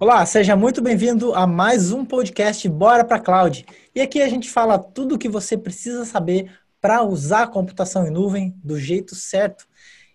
Olá, 0.00 0.24
seja 0.24 0.54
muito 0.54 0.80
bem-vindo 0.80 1.34
a 1.34 1.44
mais 1.44 1.90
um 1.90 2.04
podcast 2.04 2.68
Bora 2.68 3.04
para 3.04 3.18
Cloud. 3.18 3.66
E 3.92 4.00
aqui 4.00 4.22
a 4.22 4.28
gente 4.28 4.48
fala 4.48 4.78
tudo 4.78 5.16
o 5.16 5.18
que 5.18 5.28
você 5.28 5.58
precisa 5.58 6.04
saber 6.04 6.52
para 6.80 7.02
usar 7.02 7.42
a 7.42 7.46
computação 7.48 8.06
em 8.06 8.10
nuvem 8.10 8.54
do 8.62 8.78
jeito 8.78 9.16
certo. 9.16 9.66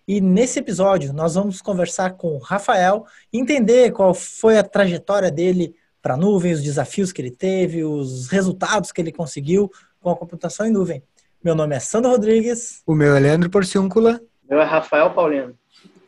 E 0.08 0.22
nesse 0.22 0.58
episódio 0.58 1.12
nós 1.12 1.34
vamos 1.34 1.60
conversar 1.60 2.14
com 2.14 2.28
o 2.28 2.38
Rafael, 2.38 3.04
entender 3.30 3.92
qual 3.92 4.14
foi 4.14 4.56
a 4.56 4.62
trajetória 4.62 5.30
dele 5.30 5.74
para 6.00 6.14
a 6.14 6.16
nuvem, 6.16 6.54
os 6.54 6.62
desafios 6.62 7.12
que 7.12 7.20
ele 7.20 7.30
teve, 7.30 7.84
os 7.84 8.28
resultados 8.28 8.90
que 8.90 9.02
ele 9.02 9.12
conseguiu 9.12 9.70
com 10.00 10.08
a 10.08 10.16
computação 10.16 10.66
em 10.66 10.72
nuvem. 10.72 11.02
Meu 11.44 11.54
nome 11.54 11.76
é 11.76 11.78
Sandro 11.78 12.10
Rodrigues. 12.10 12.82
O 12.86 12.94
meu 12.94 13.14
é 13.14 13.20
Leandro 13.20 13.50
Porciúncula. 13.50 14.18
Meu 14.48 14.62
é 14.62 14.64
Rafael 14.64 15.10
Paulino. 15.10 15.54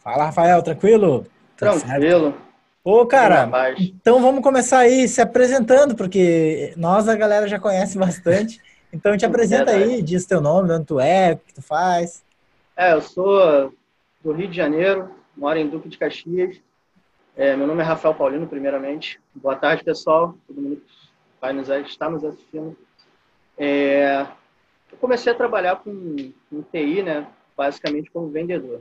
Fala, 0.03 0.25
Rafael, 0.25 0.63
tranquilo? 0.63 1.27
Tranquilo. 1.59 2.47
Ô, 2.89 3.05
cara, 3.05 3.51
então 3.77 4.23
vamos 4.23 4.45
começar 4.45 4.79
aí 4.79 5.09
se 5.09 5.21
apresentando, 5.21 5.97
porque 5.97 6.73
nós, 6.77 7.09
a 7.09 7.17
galera, 7.17 7.49
já 7.49 7.59
conhece 7.59 7.99
bastante. 7.99 8.61
Então 8.93 9.17
te 9.17 9.27
apresenta 9.27 9.73
aí, 9.73 10.01
diz 10.01 10.25
teu 10.25 10.41
nome, 10.41 10.73
onde 10.73 10.85
tu 10.85 11.01
é, 11.01 11.33
o 11.33 11.37
que 11.37 11.53
tu 11.53 11.61
faz. 11.61 12.23
É, 12.77 12.93
eu 12.93 13.03
sou 13.03 13.75
do 14.23 14.31
Rio 14.31 14.47
de 14.47 14.57
Janeiro, 14.57 15.11
moro 15.37 15.59
em 15.59 15.69
Duque 15.69 15.89
de 15.89 15.99
Caxias. 15.99 16.61
É, 17.37 17.57
meu 17.57 17.67
nome 17.67 17.83
é 17.83 17.85
Rafael 17.85 18.15
Paulino, 18.15 18.47
primeiramente. 18.47 19.21
Boa 19.35 19.57
tarde, 19.57 19.83
pessoal. 19.83 20.37
Todo 20.47 20.63
mundo 20.63 20.77
que 20.77 21.11
vai 21.41 21.53
nos, 21.53 21.69
está 21.69 22.09
nos 22.09 22.25
assistindo. 22.25 22.77
É, 23.59 24.25
eu 24.93 24.99
comecei 24.99 25.33
a 25.33 25.37
trabalhar 25.37 25.75
com, 25.75 26.33
com 26.49 26.63
TI, 26.63 27.03
né, 27.03 27.27
basicamente 27.57 28.13
como 28.13 28.29
vendedor. 28.29 28.81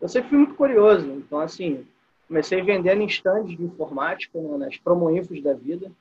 Eu 0.00 0.08
sempre 0.08 0.28
fui 0.28 0.38
muito 0.38 0.54
curioso, 0.54 1.08
então, 1.08 1.40
assim, 1.40 1.84
comecei 2.32 2.62
vendendo 2.62 3.02
em 3.02 3.06
stands 3.06 3.54
de 3.54 3.62
informática, 3.62 4.40
né, 4.40 4.56
nas 4.56 4.78
promoinfos 4.78 5.42
da 5.42 5.52
vida. 5.52 5.92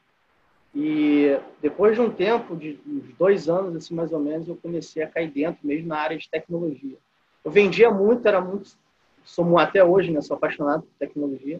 E 0.74 1.38
depois 1.62 1.96
de 1.96 2.02
um 2.02 2.10
tempo, 2.10 2.56
de 2.56 2.80
uns 2.88 3.14
dois 3.20 3.50
anos, 3.50 3.76
assim, 3.76 3.94
mais 3.94 4.14
ou 4.14 4.20
menos, 4.20 4.48
eu 4.48 4.56
comecei 4.56 5.04
a 5.04 5.08
cair 5.08 5.30
dentro, 5.30 5.60
mesmo 5.68 5.90
na 5.90 5.98
área 5.98 6.18
de 6.18 6.30
tecnologia. 6.30 6.96
Eu 7.44 7.52
vendia 7.52 7.92
muito, 7.92 8.26
era 8.26 8.40
muito, 8.40 8.78
sou 9.26 9.60
até 9.60 9.84
hoje, 9.84 10.10
né, 10.10 10.22
sou 10.22 10.38
apaixonado 10.38 10.84
por 10.84 10.94
tecnologia. 10.98 11.60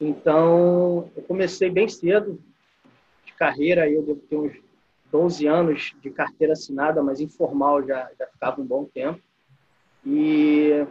Então, 0.00 1.08
eu 1.16 1.22
comecei 1.22 1.70
bem 1.70 1.88
cedo 1.88 2.40
de 3.24 3.32
carreira, 3.34 3.88
eu 3.88 4.02
devo 4.02 4.20
ter 4.28 4.36
uns 4.36 4.56
12 5.12 5.46
anos 5.46 5.94
de 6.02 6.10
carteira 6.10 6.54
assinada, 6.54 7.00
mas 7.00 7.20
informal 7.20 7.86
já, 7.86 8.10
já 8.18 8.26
ficava 8.26 8.60
um 8.60 8.66
bom 8.66 8.84
tempo. 8.86 9.20
E 10.04 10.84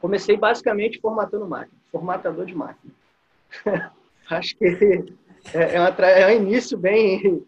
comecei 0.00 0.36
basicamente 0.36 1.00
formatando 1.00 1.46
máquina 1.46 1.80
formatador 1.90 2.46
de 2.46 2.54
máquina. 2.54 2.92
acho 4.30 4.56
que 4.56 5.04
é, 5.52 5.74
é, 5.74 5.80
uma, 5.80 5.88
é 5.88 6.26
um 6.28 6.42
início 6.42 6.78
bem. 6.78 7.42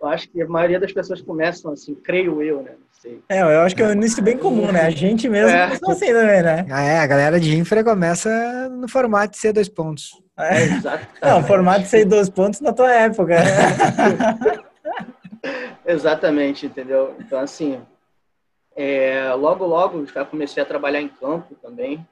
Eu 0.00 0.08
acho 0.08 0.28
que 0.28 0.40
a 0.42 0.48
maioria 0.48 0.80
das 0.80 0.92
pessoas 0.92 1.20
começam 1.20 1.72
assim, 1.72 1.94
creio 1.94 2.42
eu, 2.42 2.62
né? 2.62 2.72
É, 3.30 3.40
eu 3.40 3.62
acho 3.62 3.74
que 3.74 3.82
é 3.82 3.86
um 3.86 3.92
início 3.92 4.22
bem 4.22 4.36
comum, 4.36 4.70
né? 4.70 4.82
A 4.82 4.90
gente 4.90 5.26
mesmo 5.26 5.56
é. 5.56 5.68
começou 5.68 5.90
assim 5.90 6.12
também, 6.12 6.42
né? 6.42 6.66
Ah, 6.70 6.82
é, 6.82 6.98
a 6.98 7.06
galera 7.06 7.40
de 7.40 7.56
infra 7.56 7.82
começa 7.82 8.68
no 8.68 8.86
formato 8.88 9.32
de 9.32 9.38
C 9.38 9.52
dois 9.54 9.70
pontos. 9.70 10.22
É, 10.38 10.64
exato. 10.64 11.06
Não, 11.22 11.42
formato 11.42 11.80
de 11.82 11.88
C 11.88 12.04
dois 12.04 12.28
pontos 12.28 12.60
na 12.60 12.74
tua 12.74 12.92
época. 12.92 13.36
Exatamente, 15.86 16.66
entendeu? 16.66 17.14
Então, 17.18 17.40
assim, 17.40 17.80
é, 18.82 19.34
logo, 19.34 19.66
logo 19.66 20.06
já 20.06 20.24
comecei 20.24 20.62
a 20.62 20.66
trabalhar 20.66 21.02
em 21.02 21.08
campo 21.08 21.54
também 21.56 22.06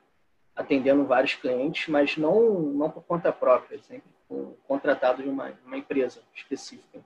atendendo 0.54 1.06
vários 1.06 1.34
clientes, 1.34 1.88
mas 1.88 2.18
não, 2.18 2.60
não 2.60 2.90
por 2.90 3.02
conta 3.04 3.32
própria, 3.32 3.80
sempre 3.80 4.10
contratado 4.66 5.22
de 5.22 5.28
uma, 5.30 5.50
uma 5.64 5.78
empresa 5.78 6.20
específica. 6.34 7.00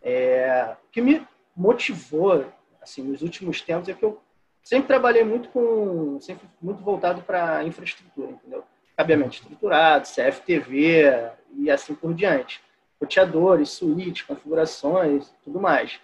É, 0.00 0.74
o 0.82 0.90
que 0.90 1.02
me 1.02 1.26
motivou 1.54 2.46
assim 2.80 3.02
nos 3.02 3.20
últimos 3.20 3.60
tempos 3.60 3.90
é 3.90 3.92
que 3.92 4.02
eu 4.02 4.18
sempre 4.62 4.88
trabalhei 4.88 5.22
muito 5.22 5.50
com 5.50 6.18
sempre 6.18 6.48
muito 6.62 6.82
voltado 6.82 7.20
para 7.20 7.62
infraestrutura, 7.62 8.30
entendeu? 8.30 8.64
Cabeamento 8.96 9.34
estruturado, 9.34 10.08
CFTV 10.08 11.30
e 11.56 11.70
assim 11.70 11.94
por 11.94 12.14
diante, 12.14 12.62
roteadores, 12.98 13.68
suítes, 13.68 14.22
configurações, 14.22 15.30
tudo 15.44 15.60
mais. 15.60 16.00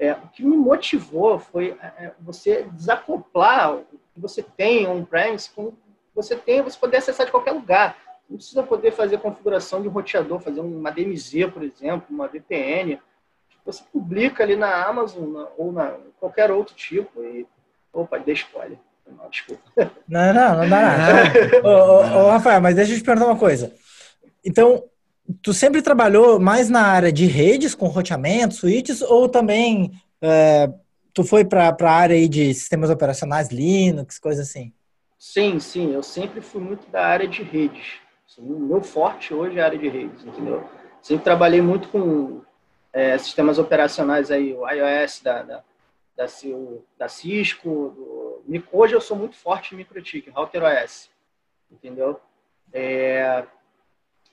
É, 0.00 0.12
o 0.12 0.28
que 0.28 0.42
me 0.42 0.56
motivou 0.56 1.38
foi 1.38 1.76
é, 1.80 2.06
é 2.06 2.12
você 2.18 2.62
desacoplar 2.72 3.76
que 4.14 4.20
você 4.20 4.42
tem 4.42 4.88
on-premise 4.88 5.50
com 5.50 5.72
você 6.14 6.36
tem, 6.36 6.60
você 6.60 6.78
poder 6.78 6.96
acessar 6.96 7.26
de 7.26 7.32
qualquer 7.32 7.52
lugar. 7.52 7.96
Não 8.28 8.36
precisa 8.36 8.62
poder 8.62 8.92
fazer 8.92 9.18
configuração 9.18 9.80
de 9.80 9.88
um 9.88 9.92
roteador, 9.92 10.40
fazer 10.40 10.60
uma 10.60 10.90
DMZ, 10.90 11.50
por 11.52 11.62
exemplo, 11.62 12.06
uma 12.10 12.28
VPN. 12.28 13.00
Você 13.64 13.82
publica 13.92 14.42
ali 14.42 14.56
na 14.56 14.86
Amazon 14.86 15.28
na, 15.32 15.48
ou 15.56 15.72
na 15.72 15.96
qualquer 16.18 16.50
outro 16.50 16.74
tipo 16.74 17.22
e. 17.22 17.46
Opa, 17.92 18.18
dê 18.18 18.32
spoiler. 18.32 18.78
Não, 19.06 19.28
desculpa. 19.28 19.62
Não, 20.08 20.32
não, 20.32 20.56
não 20.58 20.68
dá 20.68 20.80
nada. 20.80 21.32
ô, 21.64 21.68
ô, 21.68 22.26
ô, 22.26 22.30
Rafael, 22.30 22.60
mas 22.60 22.76
deixa 22.76 22.92
eu 22.92 22.98
te 22.98 23.04
perguntar 23.04 23.26
uma 23.26 23.38
coisa. 23.38 23.74
Então, 24.44 24.84
tu 25.42 25.52
sempre 25.52 25.82
trabalhou 25.82 26.38
mais 26.38 26.68
na 26.68 26.82
área 26.82 27.12
de 27.12 27.26
redes, 27.26 27.74
com 27.74 27.86
roteamento, 27.86 28.54
switches, 28.54 29.02
ou 29.02 29.28
também 29.28 29.92
é, 30.20 30.70
tu 31.12 31.24
foi 31.24 31.44
para 31.44 31.68
a 31.68 31.92
área 31.92 32.28
de 32.28 32.52
sistemas 32.54 32.90
operacionais, 32.90 33.48
Linux, 33.50 34.18
coisa 34.18 34.42
assim? 34.42 34.72
Sim, 35.18 35.58
sim. 35.60 35.92
Eu 35.92 36.02
sempre 36.02 36.40
fui 36.40 36.60
muito 36.60 36.88
da 36.90 37.06
área 37.06 37.28
de 37.28 37.42
redes. 37.42 37.98
O 38.38 38.42
meu 38.42 38.82
forte 38.82 39.34
hoje 39.34 39.58
é 39.58 39.62
a 39.62 39.66
área 39.66 39.78
de 39.78 39.88
redes, 39.88 40.24
entendeu? 40.24 40.64
Sempre 41.02 41.24
trabalhei 41.24 41.60
muito 41.60 41.88
com 41.88 42.42
é, 42.92 43.18
sistemas 43.18 43.58
operacionais 43.58 44.30
aí, 44.30 44.54
o 44.54 44.68
iOS 44.68 45.20
da, 45.22 45.42
da, 45.42 45.62
da, 46.16 46.26
da 46.98 47.08
Cisco. 47.08 47.94
Do... 47.94 48.64
Hoje 48.72 48.94
eu 48.94 49.00
sou 49.00 49.16
muito 49.16 49.36
forte 49.36 49.74
em 49.74 49.78
MikroTik, 49.78 50.30
Router 50.30 50.62
OS, 50.62 51.10
entendeu? 51.70 52.18
É, 52.72 53.44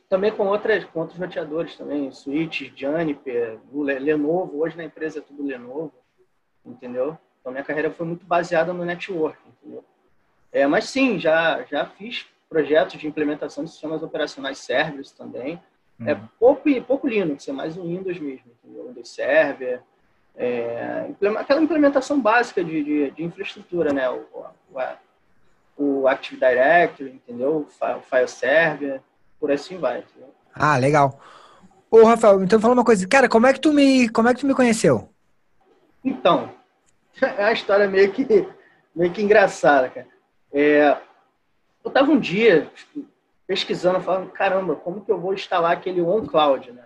também 0.10 0.32
com, 0.32 0.48
outras, 0.48 0.86
com 0.86 1.02
outros 1.02 1.20
roteadores 1.20 1.76
também, 1.76 2.12
switches, 2.12 2.72
Juniper, 2.76 3.60
Lenovo. 3.74 4.60
Hoje 4.60 4.78
na 4.78 4.86
empresa 4.86 5.20
é 5.20 5.22
tudo 5.22 5.44
Lenovo 5.44 5.94
entendeu? 6.70 7.18
Então, 7.40 7.52
minha 7.52 7.64
carreira 7.64 7.92
foi 7.92 8.06
muito 8.06 8.26
baseada 8.26 8.74
no 8.74 8.86
network, 8.86 9.38
entendeu? 9.48 9.84
É, 10.52 10.68
mas 10.68 10.86
sim, 10.86 11.20
já, 11.20 11.64
já 11.64 11.86
fiz 11.86 12.26
projetos 12.50 13.00
de 13.00 13.08
implementação 13.08 13.64
de 13.64 13.72
sistemas 13.72 14.04
operacionais 14.04 14.60
servers 14.60 15.12
também. 15.12 15.62
É 16.00 16.04
uhum. 16.04 16.10
É 16.10 16.22
pouco, 16.40 16.82
pouco 16.84 17.08
Linux, 17.08 17.48
é 17.48 17.52
mais 17.52 17.78
um 17.78 17.84
Windows 17.84 18.20
mesmo, 18.20 18.52
entendeu? 18.52 18.88
Windows 18.88 19.10
Server, 19.10 19.82
é, 20.36 21.10
aquela 21.38 21.62
implementação 21.62 22.20
básica 22.20 22.64
de, 22.64 22.84
de, 22.84 23.12
de 23.12 23.24
infraestrutura, 23.24 23.92
né? 23.92 24.10
O, 24.10 24.26
o, 25.78 26.02
o, 26.02 26.08
Active 26.08 26.40
Directory, 26.40 27.12
entendeu? 27.12 27.68
O 27.68 28.02
File 28.02 28.28
Server, 28.28 29.02
por 29.40 29.52
assim 29.52 29.78
vai. 29.78 30.00
Entendeu? 30.00 30.34
Ah, 30.54 30.78
legal. 30.78 31.20
Ô, 31.90 32.04
Rafael, 32.04 32.44
então 32.44 32.60
fala 32.60 32.74
uma 32.74 32.84
coisa. 32.84 33.08
Cara, 33.08 33.30
como 33.30 33.48
é 33.48 33.54
que 33.54 33.62
tu 33.62 33.72
me, 33.72 34.10
como 34.10 34.28
é 34.28 34.34
que 34.34 34.42
tu 34.42 34.48
me 34.48 34.56
conheceu? 34.56 35.10
Então, 36.04 36.52
é 37.22 37.44
uma 37.44 37.52
história 37.54 37.88
meio 37.88 38.12
que, 38.12 38.48
meio 38.96 39.12
que 39.12 39.22
engraçada, 39.22 39.90
cara. 39.90 40.08
É, 40.52 40.98
eu 41.84 41.90
estava 41.90 42.12
um 42.12 42.20
dia 42.20 42.70
pesquisando, 43.46 44.02
falando, 44.02 44.30
caramba, 44.32 44.76
como 44.76 45.02
que 45.02 45.12
eu 45.12 45.20
vou 45.20 45.34
instalar 45.34 45.72
aquele 45.72 46.02
OnCloud, 46.02 46.72
né? 46.72 46.84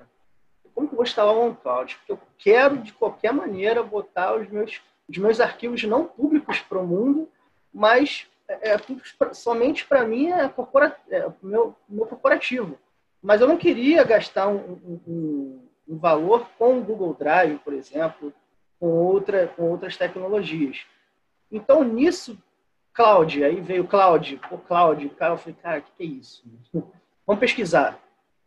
Como 0.76 0.88
que 0.88 0.94
eu 0.94 0.98
vou 0.98 1.06
instalar 1.06 1.34
o 1.34 1.48
OnCloud? 1.48 1.96
Porque 1.96 2.12
eu 2.12 2.20
quero, 2.38 2.78
de 2.78 2.94
qualquer 2.94 3.34
maneira, 3.34 3.82
botar 3.82 4.36
os 4.36 4.48
meus, 4.50 4.80
os 5.10 5.18
meus 5.18 5.40
arquivos 5.40 5.84
não 5.84 6.06
públicos 6.06 6.60
para 6.60 6.80
o 6.80 6.86
mundo, 6.86 7.28
mas 7.74 8.28
é, 8.62 8.74
é 8.74 9.34
somente 9.34 9.86
para 9.86 10.06
mim 10.06 10.32
é, 10.32 10.48
corpora, 10.48 10.96
é 11.10 11.30
meu, 11.42 11.76
meu 11.88 12.06
corporativo. 12.06 12.78
Mas 13.22 13.40
eu 13.40 13.48
não 13.48 13.58
queria 13.58 14.04
gastar 14.04 14.48
um, 14.48 15.02
um, 15.08 15.68
um 15.88 15.98
valor 15.98 16.48
com 16.58 16.80
o 16.80 16.84
Google 16.84 17.14
Drive, 17.14 17.60
por 17.60 17.74
exemplo, 17.74 18.34
com, 18.80 18.88
outra, 18.88 19.48
com 19.48 19.70
outras 19.70 19.96
tecnologias. 19.96 20.86
Então, 21.52 21.84
nisso, 21.84 22.38
cloud, 22.94 23.44
aí 23.44 23.62
veio 23.62 23.88
cloud, 23.88 24.40
o 24.50 24.58
cloud, 24.58 25.08
cara, 25.10 25.34
eu 25.34 25.38
falei, 25.38 25.56
cara, 25.62 25.80
o 25.80 25.82
que, 25.84 25.92
que 25.98 26.04
é 26.04 26.06
isso? 26.06 26.44
Vamos 27.28 27.40
pesquisar. 27.40 28.00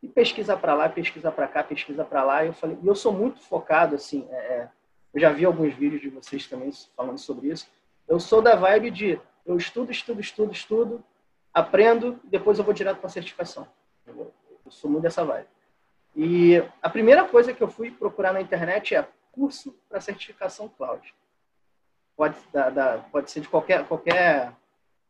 E 0.02 0.08
pesquisa 0.08 0.56
para 0.56 0.74
lá, 0.74 0.88
pesquisa 0.88 1.30
para 1.30 1.48
cá, 1.48 1.62
pesquisa 1.62 2.04
para 2.04 2.24
lá. 2.24 2.44
E 2.44 2.48
eu 2.48 2.52
falei, 2.52 2.76
e 2.82 2.86
eu 2.86 2.94
sou 2.94 3.12
muito 3.12 3.40
focado, 3.40 3.94
assim, 3.94 4.26
é, 4.30 4.36
é, 4.36 4.68
eu 5.14 5.20
já 5.20 5.30
vi 5.30 5.44
alguns 5.44 5.72
vídeos 5.74 6.02
de 6.02 6.08
vocês 6.10 6.46
também 6.46 6.70
falando 6.96 7.18
sobre 7.18 7.48
isso. 7.48 7.68
Eu 8.06 8.18
sou 8.18 8.42
da 8.42 8.56
vibe 8.56 8.90
de 8.90 9.20
eu 9.44 9.56
estudo, 9.56 9.90
estudo, 9.90 10.20
estudo, 10.20 10.52
estudo, 10.52 11.04
aprendo, 11.52 12.18
depois 12.24 12.58
eu 12.58 12.64
vou 12.64 12.74
direto 12.74 12.98
para 12.98 13.06
a 13.06 13.10
certificação. 13.10 13.68
Eu 14.06 14.32
sou 14.68 14.90
muito 14.90 15.02
dessa 15.02 15.24
vibe. 15.24 15.48
E 16.16 16.62
a 16.80 16.88
primeira 16.88 17.26
coisa 17.26 17.52
que 17.52 17.62
eu 17.62 17.68
fui 17.68 17.90
procurar 17.90 18.32
na 18.32 18.40
internet 18.40 18.94
é 18.94 19.06
curso 19.32 19.76
para 19.88 20.00
certificação 20.00 20.68
cloud. 20.68 21.14
Pode, 22.16 22.38
da, 22.52 22.70
da, 22.70 22.98
pode 22.98 23.30
ser 23.30 23.40
de 23.40 23.48
qualquer, 23.48 23.86
qualquer 23.86 24.54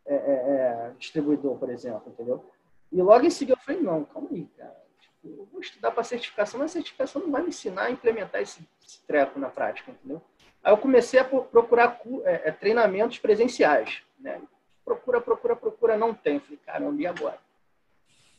é, 0.07 0.15
é, 0.15 0.17
é, 0.17 0.93
distribuidor, 0.99 1.57
por 1.59 1.69
exemplo, 1.71 2.05
entendeu? 2.07 2.51
E 2.91 3.01
logo 3.03 3.25
em 3.25 3.31
seguida 3.31 3.59
eu 3.59 3.63
falei, 3.63 3.83
não, 3.83 4.05
calma 4.05 4.29
aí, 4.31 4.47
cara. 4.57 4.75
Tipo, 5.01 5.41
eu 5.41 5.49
vou 5.51 5.61
estudar 5.61 5.91
para 5.91 6.05
certificação, 6.05 6.61
mas 6.61 6.71
a 6.71 6.75
certificação 6.75 7.23
não 7.23 7.31
vai 7.31 7.43
me 7.43 7.49
ensinar 7.49 7.85
a 7.85 7.91
implementar 7.91 8.41
esse, 8.41 8.67
esse 8.87 9.03
treco 9.03 9.39
na 9.39 9.49
prática, 9.49 9.91
entendeu? 9.91 10.23
Aí 10.63 10.73
eu 10.73 10.79
comecei 10.79 11.21
a 11.21 11.25
procurar 11.25 12.01
é, 12.25 12.49
é, 12.49 12.51
treinamentos 12.51 13.19
presenciais, 13.19 14.03
né? 14.25 14.41
Procura, 14.85 15.21
procura, 15.21 15.55
procura, 15.55 15.97
não 15.97 16.13
tem. 16.15 16.41
falei, 16.41 16.59
caramba, 16.65 17.01
e 17.01 17.07
agora? 17.07 17.39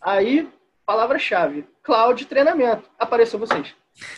Aí, 0.02 0.52
palavra-chave, 0.86 1.66
cloud 1.82 2.26
treinamento. 2.26 2.90
Apareceu 3.00 3.40
vocês. 3.40 3.74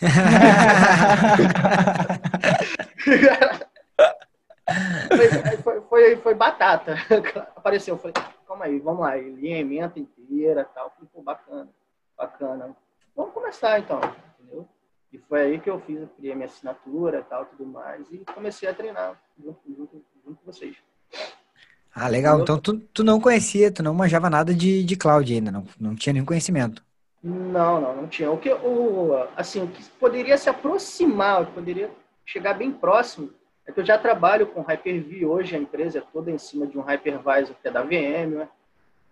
foi, 5.16 5.28
foi, 5.62 5.80
foi, 5.82 6.16
foi, 6.16 6.34
batata. 6.34 6.96
Apareceu, 7.54 7.94
eu 7.94 7.98
falei, 7.98 8.14
calma 8.46 8.64
aí, 8.64 8.80
vamos 8.80 9.02
lá, 9.02 9.12
alimenta 9.12 10.00
inteira 10.00 10.64
tal. 10.74 10.90
Falei, 10.90 11.08
pô, 11.12 11.22
bacana, 11.22 11.68
bacana. 12.16 12.76
Vamos 13.14 13.32
começar 13.32 13.78
então, 13.78 14.00
entendeu? 14.38 14.68
E 15.12 15.18
foi 15.18 15.42
aí 15.42 15.60
que 15.60 15.70
eu 15.70 15.80
fiz, 15.80 16.06
criei 16.16 16.34
minha 16.34 16.46
assinatura 16.46 17.22
tal, 17.22 17.46
tudo 17.46 17.64
mais, 17.64 18.06
e 18.12 18.18
comecei 18.34 18.68
a 18.68 18.74
treinar 18.74 19.18
junto, 19.38 19.60
junto, 19.74 20.04
junto 20.24 20.40
com 20.40 20.52
vocês. 20.52 20.76
Ah, 22.00 22.08
legal. 22.08 22.40
Então 22.40 22.58
tu, 22.58 22.78
tu 22.94 23.02
não 23.02 23.20
conhecia, 23.20 23.72
tu 23.72 23.82
não 23.82 23.92
manjava 23.92 24.30
nada 24.30 24.54
de, 24.54 24.84
de 24.84 24.96
cloud 24.96 25.32
ainda, 25.32 25.50
não, 25.50 25.64
não 25.80 25.96
tinha 25.96 26.12
nenhum 26.12 26.24
conhecimento. 26.24 26.82
Não, 27.22 27.80
não, 27.80 27.96
não 27.96 28.06
tinha. 28.06 28.30
O 28.30 28.38
que, 28.38 28.52
o, 28.52 29.26
assim, 29.36 29.64
o 29.64 29.66
que 29.66 29.82
poderia 29.98 30.38
se 30.38 30.48
aproximar, 30.48 31.46
poderia 31.46 31.90
chegar 32.24 32.54
bem 32.54 32.70
próximo, 32.70 33.30
é 33.66 33.72
que 33.72 33.80
eu 33.80 33.84
já 33.84 33.98
trabalho 33.98 34.46
com 34.46 34.62
Hyper-V 34.62 35.26
hoje, 35.26 35.56
a 35.56 35.58
empresa 35.58 35.98
é 35.98 36.02
toda 36.12 36.30
em 36.30 36.38
cima 36.38 36.66
de 36.66 36.78
um 36.78 36.82
hypervisor 36.82 37.56
que 37.60 37.66
é 37.66 37.70
da 37.70 37.82
VM, 37.82 38.36
né? 38.36 38.48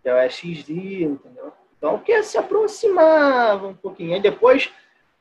que 0.01 0.09
é 0.09 0.15
o 0.15 0.31
XD, 0.31 1.03
entendeu? 1.03 1.53
Então, 1.77 1.97
o 1.97 2.01
que 2.01 2.23
se 2.23 2.39
aproximava 2.39 3.67
um 3.67 3.75
pouquinho. 3.75 4.15
Aí 4.15 4.21
depois, 4.21 4.73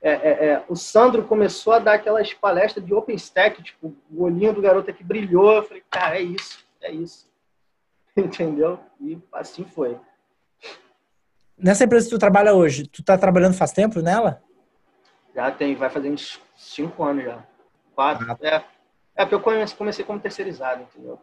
é, 0.02 0.12
é, 0.12 0.46
é, 0.48 0.64
o 0.70 0.76
Sandro 0.76 1.24
começou 1.24 1.74
a 1.74 1.80
dar 1.80 1.96
aquelas 1.96 2.32
palestras 2.34 2.86
de 2.86 2.94
OpenStack, 2.94 3.64
tipo, 3.64 3.96
o 4.12 4.24
olhinho 4.24 4.54
do 4.54 4.62
garoto 4.62 4.92
aqui 4.92 5.04
brilhou, 5.04 5.56
eu 5.56 5.64
falei, 5.64 5.84
cara, 5.90 6.18
é 6.18 6.22
isso, 6.22 6.64
é 6.80 6.92
isso. 6.92 7.28
Entendeu? 8.18 8.80
E 9.00 9.20
assim 9.34 9.66
foi. 9.66 10.00
Nessa 11.58 11.86
empresa 11.86 12.06
que 12.06 12.16
tu 12.16 12.20
trabalha 12.20 12.54
hoje, 12.54 12.88
tu 12.88 13.04
tá 13.04 13.18
trabalhando 13.18 13.54
faz 13.54 13.72
tempo 13.72 14.02
nela? 14.02 14.42
Já 15.34 15.52
tem, 15.52 15.76
vai 15.76 15.90
fazer 15.90 16.10
uns 16.10 16.42
cinco 16.56 17.04
anos 17.04 17.26
já. 17.26 17.44
Quatro. 17.94 18.32
Ah. 18.32 18.38
É, 18.42 18.64
é 19.16 19.26
porque 19.26 19.36
eu 19.36 19.42
comecei, 19.42 19.78
comecei 19.78 20.06
como 20.06 20.20
terceirizado, 20.20 20.84
entendeu? 20.84 21.20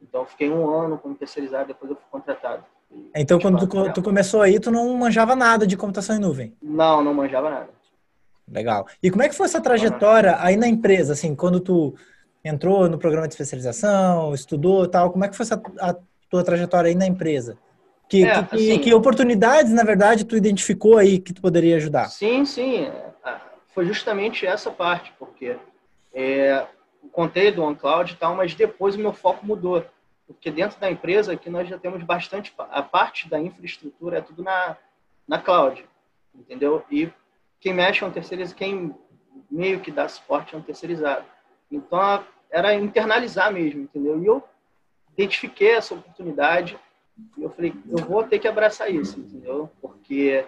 Então, 0.00 0.24
fiquei 0.26 0.50
um 0.50 0.68
ano 0.68 0.98
como 0.98 1.14
terceirizado, 1.14 1.68
depois 1.68 1.90
eu 1.90 1.96
fui 1.96 2.06
contratado. 2.10 2.64
Então, 3.14 3.38
quando 3.38 3.66
tu, 3.66 3.92
tu, 3.92 4.02
começou 4.02 4.42
aí, 4.42 4.58
tu 4.60 4.70
não 4.70 4.94
manjava 4.96 5.34
nada 5.34 5.66
de 5.66 5.76
computação 5.76 6.16
em 6.16 6.20
nuvem? 6.20 6.56
Não, 6.60 7.02
não 7.02 7.14
manjava 7.14 7.48
nada. 7.48 7.70
Legal. 8.46 8.86
E 9.02 9.10
como 9.10 9.22
é 9.22 9.28
que 9.28 9.34
foi 9.34 9.46
essa 9.46 9.60
trajetória 9.60 10.36
aí 10.40 10.56
na 10.56 10.66
empresa, 10.68 11.12
assim, 11.12 11.34
quando 11.34 11.60
tu 11.60 11.94
entrou 12.44 12.88
no 12.88 12.98
programa 12.98 13.28
de 13.28 13.34
especialização, 13.34 14.34
estudou 14.34 14.86
tal, 14.88 15.10
como 15.10 15.24
é 15.24 15.28
que 15.28 15.36
foi 15.36 15.44
essa, 15.44 15.62
a 15.80 15.96
tua 16.32 16.42
trajetória 16.42 16.88
aí 16.88 16.94
na 16.94 17.06
empresa? 17.06 17.58
Que, 18.08 18.24
é, 18.24 18.42
que, 18.42 18.56
assim, 18.56 18.78
que, 18.78 18.94
oportunidades, 18.94 19.70
na 19.70 19.84
verdade, 19.84 20.24
tu 20.24 20.34
identificou 20.34 20.96
aí 20.96 21.18
que 21.18 21.32
tu 21.34 21.42
poderia 21.42 21.76
ajudar? 21.76 22.06
Sim, 22.06 22.46
sim. 22.46 22.84
É, 22.84 23.36
foi 23.74 23.84
justamente 23.84 24.46
essa 24.46 24.70
parte, 24.70 25.12
porque 25.18 25.56
é, 26.14 26.66
contei 27.12 27.52
do 27.52 27.62
OnCloud 27.62 28.12
e 28.12 28.16
tal, 28.16 28.34
mas 28.34 28.54
depois 28.54 28.94
o 28.94 28.98
meu 28.98 29.12
foco 29.12 29.44
mudou. 29.44 29.84
Porque 30.26 30.50
dentro 30.50 30.80
da 30.80 30.90
empresa 30.90 31.34
aqui 31.34 31.50
nós 31.50 31.68
já 31.68 31.78
temos 31.78 32.02
bastante, 32.02 32.54
a 32.56 32.82
parte 32.82 33.28
da 33.28 33.38
infraestrutura 33.38 34.18
é 34.18 34.22
tudo 34.22 34.42
na, 34.42 34.76
na 35.28 35.38
cloud, 35.38 35.84
entendeu? 36.34 36.82
E 36.90 37.10
quem 37.60 37.74
mexe 37.74 38.02
é 38.02 38.06
um 38.06 38.10
terceirizado, 38.10 38.56
quem 38.56 38.94
meio 39.50 39.80
que 39.80 39.90
dá 39.90 40.08
suporte 40.08 40.54
é 40.54 40.58
um 40.58 40.62
terceirizado. 40.62 41.24
Então 41.70 42.24
era 42.50 42.74
internalizar 42.74 43.52
mesmo, 43.52 43.82
entendeu? 43.82 44.22
E 44.22 44.26
eu 44.26 44.42
identifiquei 45.12 45.72
essa 45.72 45.94
oportunidade 45.94 46.78
e 47.36 47.42
eu 47.42 47.50
falei, 47.50 47.74
eu 47.88 47.98
vou 47.98 48.24
ter 48.24 48.38
que 48.38 48.48
abraçar 48.48 48.90
isso, 48.90 49.20
entendeu? 49.20 49.70
Porque 49.80 50.44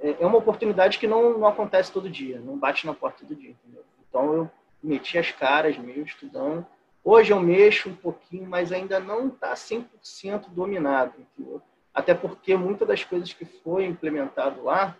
é, 0.00 0.16
é 0.20 0.26
uma 0.26 0.38
oportunidade 0.38 0.98
que 0.98 1.06
não, 1.06 1.38
não 1.38 1.46
acontece 1.46 1.92
todo 1.92 2.08
dia, 2.08 2.40
não 2.40 2.56
bate 2.56 2.86
na 2.86 2.94
porta 2.94 3.20
todo 3.20 3.34
dia, 3.34 3.50
entendeu? 3.50 3.84
Então 4.08 4.32
eu 4.34 4.50
meti 4.82 5.18
as 5.18 5.30
caras 5.30 5.76
mesmo, 5.78 6.04
estudando. 6.04 6.66
Hoje 7.04 7.32
eu 7.32 7.40
mexo 7.40 7.88
um 7.88 7.96
pouquinho, 7.96 8.48
mas 8.48 8.70
ainda 8.70 9.00
não 9.00 9.28
está 9.28 9.54
100% 9.54 10.48
dominado, 10.48 11.14
entendeu? 11.18 11.60
Até 11.92 12.14
porque 12.14 12.56
muitas 12.56 12.88
das 12.88 13.04
coisas 13.04 13.32
que 13.32 13.44
foi 13.44 13.84
implementado 13.84 14.62
lá, 14.62 14.96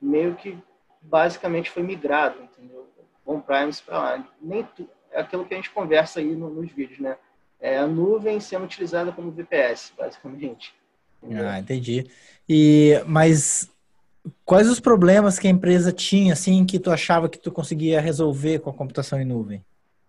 meio 0.00 0.34
que 0.34 0.58
basicamente 1.00 1.70
foi 1.70 1.82
migrado, 1.82 2.42
entendeu? 2.42 2.88
On-premise 3.24 3.82
para 3.82 3.98
lá. 3.98 4.28
Nem 4.40 4.64
tu, 4.64 4.88
é 5.10 5.20
aquilo 5.20 5.44
que 5.44 5.54
a 5.54 5.56
gente 5.56 5.70
conversa 5.70 6.20
aí 6.20 6.34
no, 6.34 6.50
nos 6.50 6.70
vídeos, 6.70 6.98
né? 6.98 7.16
É 7.64 7.78
a 7.78 7.86
nuvem 7.86 8.40
sendo 8.40 8.64
utilizada 8.64 9.10
como 9.10 9.30
VPS, 9.30 9.94
basicamente. 9.96 10.74
Ah, 11.30 11.58
entendi. 11.58 12.06
E, 12.46 13.02
mas 13.06 13.70
Quais 14.44 14.68
os 14.68 14.80
problemas 14.80 15.38
que 15.38 15.46
a 15.46 15.50
empresa 15.50 15.92
tinha, 15.92 16.32
assim, 16.32 16.64
que 16.64 16.78
tu 16.78 16.90
achava 16.90 17.28
que 17.28 17.38
tu 17.38 17.52
conseguia 17.52 18.00
resolver 18.00 18.58
com 18.60 18.70
a 18.70 18.74
computação 18.74 19.20
em 19.20 19.24
nuvem? 19.24 19.64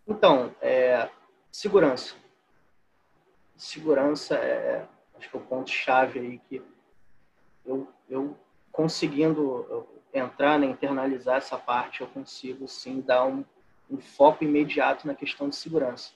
Então, 0.07 0.55
é, 0.61 1.09
segurança. 1.51 2.15
Segurança 3.57 4.35
é, 4.35 4.85
acho 5.17 5.29
que 5.29 5.35
é 5.35 5.39
o 5.39 5.43
ponto-chave 5.43 6.19
aí 6.19 6.41
que 6.49 6.61
eu, 7.65 7.87
eu 8.09 8.37
conseguindo 8.71 9.85
entrar, 10.13 10.57
né, 10.57 10.67
internalizar 10.67 11.37
essa 11.37 11.57
parte, 11.57 12.01
eu 12.01 12.07
consigo, 12.07 12.67
sim, 12.67 13.01
dar 13.01 13.25
um, 13.25 13.43
um 13.91 13.97
foco 13.97 14.45
imediato 14.45 15.05
na 15.05 15.13
questão 15.13 15.49
de 15.49 15.57
segurança. 15.57 16.11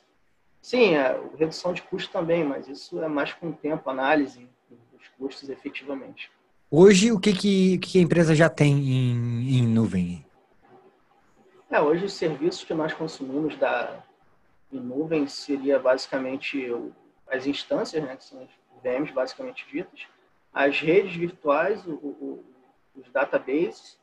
Sim, 0.61 0.95
é, 0.95 1.19
redução 1.37 1.73
de 1.73 1.81
custo 1.81 2.11
também, 2.11 2.43
mas 2.43 2.67
isso 2.67 3.01
é 3.01 3.07
mais 3.07 3.33
com 3.33 3.49
o 3.49 3.53
tempo, 3.53 3.89
análise 3.89 4.47
dos 4.91 5.07
custos 5.17 5.49
efetivamente. 5.49 6.31
Hoje, 6.69 7.11
o 7.11 7.19
que, 7.19 7.33
que, 7.33 7.77
que 7.79 7.97
a 7.97 8.01
empresa 8.01 8.35
já 8.35 8.49
tem 8.49 8.73
em, 8.73 9.57
em 9.57 9.67
nuvem? 9.67 10.25
É, 11.71 11.81
hoje, 11.81 12.05
os 12.05 12.13
serviços 12.13 12.63
que 12.63 12.73
nós 12.73 12.93
consumimos 12.93 13.57
da, 13.57 14.03
em 14.71 14.79
nuvem 14.79 15.27
seria 15.27 15.79
basicamente 15.79 16.71
as 17.27 17.47
instâncias, 17.47 18.03
né, 18.03 18.15
que 18.15 18.23
são 18.23 18.41
as 18.41 18.49
VMs 18.83 19.11
basicamente 19.11 19.65
ditas, 19.71 20.01
as 20.53 20.79
redes 20.79 21.15
virtuais, 21.15 21.85
o, 21.85 21.91
o, 21.91 22.45
os 22.95 23.09
databases. 23.11 23.97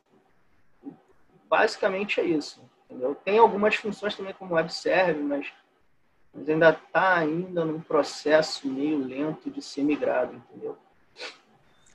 Basicamente 1.49 2.19
é 2.19 2.25
isso. 2.25 2.61
Entendeu? 2.89 3.15
Tem 3.15 3.37
algumas 3.37 3.75
funções 3.75 4.15
também 4.15 4.33
como 4.33 4.55
web 4.55 4.73
server, 4.73 5.23
mas, 5.23 5.47
mas 6.37 6.47
ainda 6.47 6.69
está 6.69 7.15
ainda 7.15 7.65
num 7.65 7.79
processo 7.79 8.67
meio 8.67 8.99
lento 8.99 9.49
de 9.49 9.61
ser 9.61 9.83
migrado, 9.83 10.35
entendeu? 10.35 10.77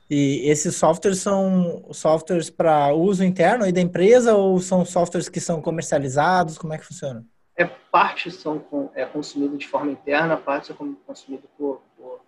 E 0.09 0.49
esses 0.49 0.75
softwares 0.75 1.19
são 1.19 1.85
softwares 1.91 2.49
para 2.49 2.93
uso 2.93 3.23
interno 3.23 3.63
aí 3.63 3.71
da 3.71 3.79
empresa 3.79 4.35
ou 4.35 4.59
são 4.59 4.83
softwares 4.83 5.29
que 5.29 5.39
são 5.39 5.61
comercializados? 5.61 6.57
Como 6.57 6.73
é 6.73 6.77
que 6.77 6.85
funciona? 6.85 7.25
É, 7.55 7.65
parte 7.65 8.29
são 8.29 8.63
é 8.93 9.05
consumido 9.05 9.57
de 9.57 9.67
forma 9.67 9.91
interna, 9.91 10.35
parte 10.35 10.67
são 10.67 10.95
consumido 11.07 11.43
por, 11.57 11.81
por 11.97 12.19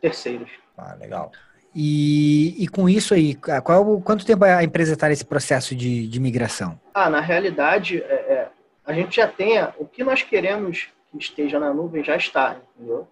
terceiros. 0.00 0.50
Ah, 0.76 0.94
legal. 0.94 1.30
E, 1.74 2.62
e 2.62 2.68
com 2.68 2.88
isso 2.88 3.14
aí, 3.14 3.34
qual, 3.34 4.00
quanto 4.00 4.26
tempo 4.26 4.44
a 4.44 4.64
empresa 4.64 4.94
está 4.94 5.08
nesse 5.08 5.24
processo 5.24 5.74
de, 5.74 6.08
de 6.08 6.20
migração? 6.20 6.80
Ah, 6.94 7.10
na 7.10 7.20
realidade, 7.20 8.02
é, 8.02 8.14
é, 8.14 8.48
a 8.84 8.92
gente 8.92 9.16
já 9.16 9.28
tem 9.28 9.62
o 9.78 9.86
que 9.86 10.02
nós 10.02 10.22
queremos 10.22 10.88
que 11.12 11.18
esteja 11.18 11.58
na 11.58 11.72
nuvem 11.72 12.02
já 12.02 12.16
está, 12.16 12.56
entendeu? 12.76 13.06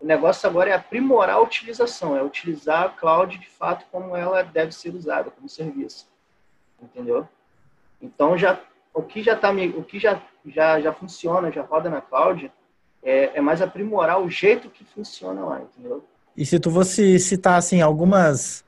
O 0.00 0.06
negócio 0.06 0.48
agora 0.48 0.70
é 0.70 0.72
aprimorar 0.72 1.36
a 1.36 1.40
utilização, 1.40 2.16
é 2.16 2.22
utilizar 2.22 2.84
a 2.84 2.88
cloud 2.88 3.36
de 3.36 3.48
fato 3.48 3.84
como 3.92 4.16
ela 4.16 4.42
deve 4.42 4.72
ser 4.72 4.94
usada 4.94 5.30
como 5.30 5.48
serviço, 5.48 6.08
entendeu? 6.82 7.28
Então 8.00 8.38
já 8.38 8.58
o 8.94 9.02
que 9.02 9.22
já 9.22 9.36
tá 9.36 9.50
o 9.50 9.84
que 9.84 9.98
já 9.98 10.22
já 10.46 10.80
já 10.80 10.92
funciona, 10.92 11.52
já 11.52 11.62
roda 11.62 11.90
na 11.90 12.00
cloud, 12.00 12.50
é, 13.02 13.32
é 13.34 13.40
mais 13.40 13.60
aprimorar 13.60 14.20
o 14.20 14.30
jeito 14.30 14.70
que 14.70 14.84
funciona 14.84 15.44
lá, 15.44 15.60
entendeu? 15.60 16.02
E 16.34 16.46
se 16.46 16.58
tu 16.58 16.70
fosse 16.70 17.18
citar 17.18 17.58
assim 17.58 17.82
algumas 17.82 18.64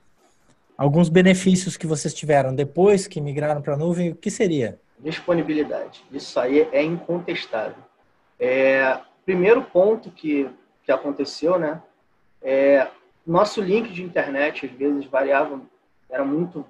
alguns 0.77 1.09
benefícios 1.09 1.77
que 1.77 1.87
vocês 1.87 2.13
tiveram 2.13 2.53
depois 2.53 3.07
que 3.07 3.21
migraram 3.21 3.61
para 3.61 3.73
a 3.73 3.77
nuvem, 3.77 4.11
o 4.11 4.15
que 4.15 4.29
seria? 4.29 4.79
Disponibilidade. 4.99 6.03
Isso 6.11 6.39
aí 6.39 6.67
é 6.71 6.83
incontestável. 6.83 7.82
É, 8.43 8.99
primeiro 9.25 9.63
ponto 9.63 10.11
que 10.11 10.49
que 10.83 10.91
aconteceu, 10.91 11.57
né? 11.57 11.81
É, 12.41 12.87
nosso 13.25 13.61
link 13.61 13.91
de 13.91 14.03
internet 14.03 14.65
às 14.65 14.71
vezes 14.73 15.05
variava, 15.05 15.61
era 16.09 16.25
muito 16.25 16.65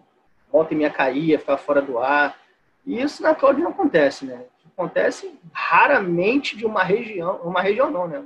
volta 0.51 0.73
e 0.73 0.77
meia 0.77 0.91
caía, 0.91 1.39
ficava 1.39 1.57
fora 1.57 1.81
do 1.81 1.97
ar. 1.97 2.37
E 2.85 3.01
isso 3.01 3.23
na 3.23 3.33
cloud 3.33 3.59
não 3.59 3.71
acontece, 3.71 4.25
né? 4.25 4.45
Acontece 4.71 5.33
raramente 5.51 6.55
de 6.55 6.65
uma 6.65 6.83
região, 6.83 7.37
uma 7.43 7.61
região 7.61 7.89
não, 7.89 8.07
né? 8.07 8.23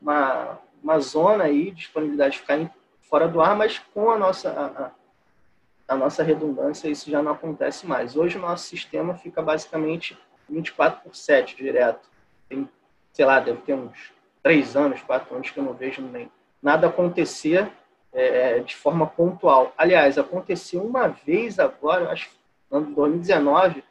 Uma, 0.00 0.58
uma 0.82 0.98
zona 1.00 1.44
aí, 1.44 1.70
disponibilidade 1.70 2.38
ficar 2.38 2.70
fora 3.00 3.26
do 3.26 3.40
ar, 3.40 3.56
mas 3.56 3.78
com 3.78 4.10
a 4.10 4.18
nossa, 4.18 4.50
a, 4.50 5.94
a, 5.94 5.96
nossa 5.96 6.22
redundância 6.22 6.88
isso 6.88 7.10
já 7.10 7.22
não 7.22 7.32
acontece 7.32 7.86
mais. 7.86 8.16
Hoje 8.16 8.36
o 8.36 8.40
nosso 8.40 8.66
sistema 8.66 9.14
fica 9.14 9.40
basicamente 9.40 10.18
24 10.48 11.02
por 11.02 11.16
7 11.16 11.56
direto. 11.56 12.15
Tem, 12.48 12.68
sei 13.12 13.24
lá, 13.24 13.40
deve 13.40 13.60
ter 13.62 13.74
uns 13.74 14.12
três 14.42 14.76
anos, 14.76 15.02
quatro 15.02 15.34
anos 15.34 15.50
que 15.50 15.58
eu 15.58 15.64
não 15.64 15.74
vejo 15.74 16.02
nem 16.02 16.30
nada 16.62 16.86
acontecer 16.86 17.70
é, 18.12 18.60
de 18.60 18.74
forma 18.74 19.06
pontual. 19.06 19.72
Aliás, 19.76 20.18
aconteceu 20.18 20.82
uma 20.82 21.08
vez 21.08 21.58
agora, 21.58 22.10
acho 22.10 22.30
que 22.30 22.36
de 22.80 22.94
2019, 22.94 23.84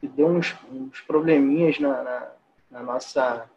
que 0.00 0.06
deu 0.06 0.28
uns, 0.28 0.54
uns 0.70 1.00
probleminhas 1.00 1.78
na, 1.78 2.02
na, 2.02 2.28
na, 2.70 2.82
nossa 2.82 3.48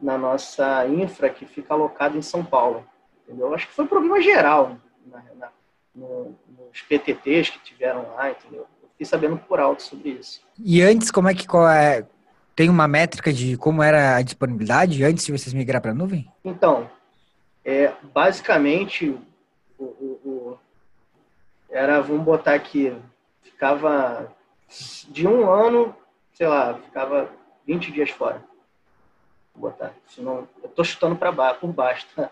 na 0.00 0.18
nossa 0.18 0.86
infra 0.86 1.30
que 1.30 1.46
fica 1.46 1.72
alocada 1.72 2.16
em 2.16 2.22
São 2.22 2.44
Paulo. 2.44 2.84
Entendeu? 3.26 3.54
Acho 3.54 3.68
que 3.68 3.72
foi 3.72 3.84
um 3.84 3.88
problema 3.88 4.20
geral 4.20 4.76
na, 5.06 5.22
na, 5.38 5.48
no, 5.94 6.34
nos 6.58 6.82
PTTs 6.82 7.50
que 7.50 7.58
tiveram 7.60 8.14
lá, 8.14 8.30
entendeu? 8.30 8.66
Eu 8.82 8.88
fiquei 8.90 9.06
sabendo 9.06 9.38
por 9.38 9.60
alto 9.60 9.82
sobre 9.82 10.10
isso. 10.10 10.42
E 10.58 10.82
antes, 10.82 11.10
como 11.10 11.28
é 11.28 11.34
que 11.34 11.46
qual 11.46 11.68
é, 11.68 12.06
tem 12.54 12.68
uma 12.68 12.86
métrica 12.86 13.32
de 13.32 13.56
como 13.56 13.82
era 13.82 14.16
a 14.16 14.22
disponibilidade 14.22 15.02
antes 15.04 15.24
de 15.26 15.32
vocês 15.32 15.52
migrar 15.52 15.82
para 15.82 15.90
a 15.90 15.94
nuvem? 15.94 16.30
Então, 16.44 16.88
é, 17.64 17.92
basicamente, 18.12 19.16
o, 19.78 19.84
o, 19.84 20.20
o, 20.24 20.58
era, 21.70 22.00
vamos 22.00 22.24
botar 22.24 22.54
aqui, 22.54 22.94
ficava 23.42 24.32
de 25.08 25.26
um 25.26 25.50
ano, 25.50 25.94
sei 26.32 26.46
lá, 26.46 26.74
ficava 26.74 27.30
20 27.66 27.92
dias 27.92 28.10
fora. 28.10 28.42
Vou 29.54 29.70
botar. 29.70 29.92
Senão, 30.06 30.48
eu 30.62 30.68
estou 30.68 30.84
chutando 30.84 31.16
para 31.16 31.32
baixo, 31.32 31.60
por 31.60 31.72
baixo, 31.72 32.06
tá? 32.14 32.30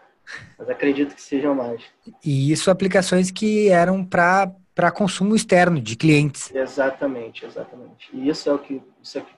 Mas 0.58 0.68
acredito 0.68 1.14
que 1.14 1.22
sejam 1.22 1.54
mais. 1.54 1.82
E 2.24 2.52
isso 2.52 2.70
aplicações 2.70 3.30
que 3.30 3.68
eram 3.68 4.04
para 4.04 4.50
para 4.74 4.90
consumo 4.90 5.36
externo 5.36 5.78
de 5.80 5.96
clientes. 5.96 6.50
Exatamente, 6.54 7.44
exatamente. 7.44 8.08
E 8.10 8.28
isso 8.28 8.48
é 8.48 8.54
o 8.54 8.58
que 8.58 8.82
isso 9.02 9.18
é 9.18 9.20
que 9.20 9.34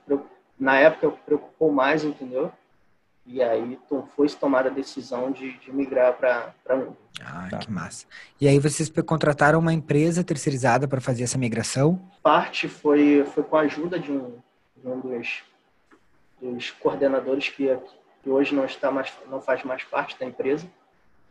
na 0.59 0.77
época 0.77 1.11
preocupou 1.25 1.71
mais, 1.71 2.03
entendeu? 2.03 2.51
E 3.25 3.41
aí 3.41 3.79
foi 4.15 4.29
tomada 4.29 4.69
a 4.69 4.71
decisão 4.71 5.31
de, 5.31 5.57
de 5.57 5.71
migrar 5.71 6.13
para 6.13 6.53
a 6.69 6.75
nuvem. 6.75 6.95
Ah, 7.21 7.47
tá. 7.49 7.57
que 7.57 7.71
massa. 7.71 8.05
E 8.39 8.47
aí 8.47 8.59
vocês 8.59 8.91
contrataram 9.05 9.59
uma 9.59 9.73
empresa 9.73 10.23
terceirizada 10.23 10.87
para 10.87 11.01
fazer 11.01 11.23
essa 11.23 11.37
migração? 11.37 11.99
Parte 12.21 12.67
foi, 12.67 13.25
foi 13.33 13.43
com 13.43 13.57
a 13.57 13.61
ajuda 13.61 13.97
de 13.97 14.11
um, 14.11 14.35
de 14.77 14.87
um 14.87 14.99
dos, 14.99 15.43
dos 16.39 16.71
coordenadores 16.71 17.49
que, 17.49 17.75
que 18.21 18.29
hoje 18.29 18.53
não 18.53 18.65
está 18.65 18.91
mais 18.91 19.11
não 19.27 19.41
faz 19.41 19.63
mais 19.63 19.83
parte 19.83 20.19
da 20.19 20.25
empresa 20.25 20.67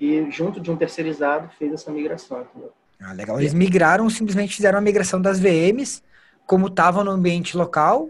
e 0.01 0.29
junto 0.31 0.61
de 0.61 0.71
um 0.73 0.77
terceirizado 0.77 1.49
fez 1.57 1.73
essa 1.73 1.93
migração, 1.93 2.43
entendeu? 2.43 2.73
Ah, 3.01 3.13
legal. 3.13 3.39
Eles 3.39 3.55
migraram, 3.55 4.09
simplesmente 4.11 4.57
fizeram 4.57 4.79
a 4.79 4.83
migração 4.83 5.21
das 5.21 5.39
VMs, 5.39 6.03
como 6.47 6.67
estavam 6.67 7.05
no 7.05 7.11
ambiente 7.11 7.57
local, 7.57 8.09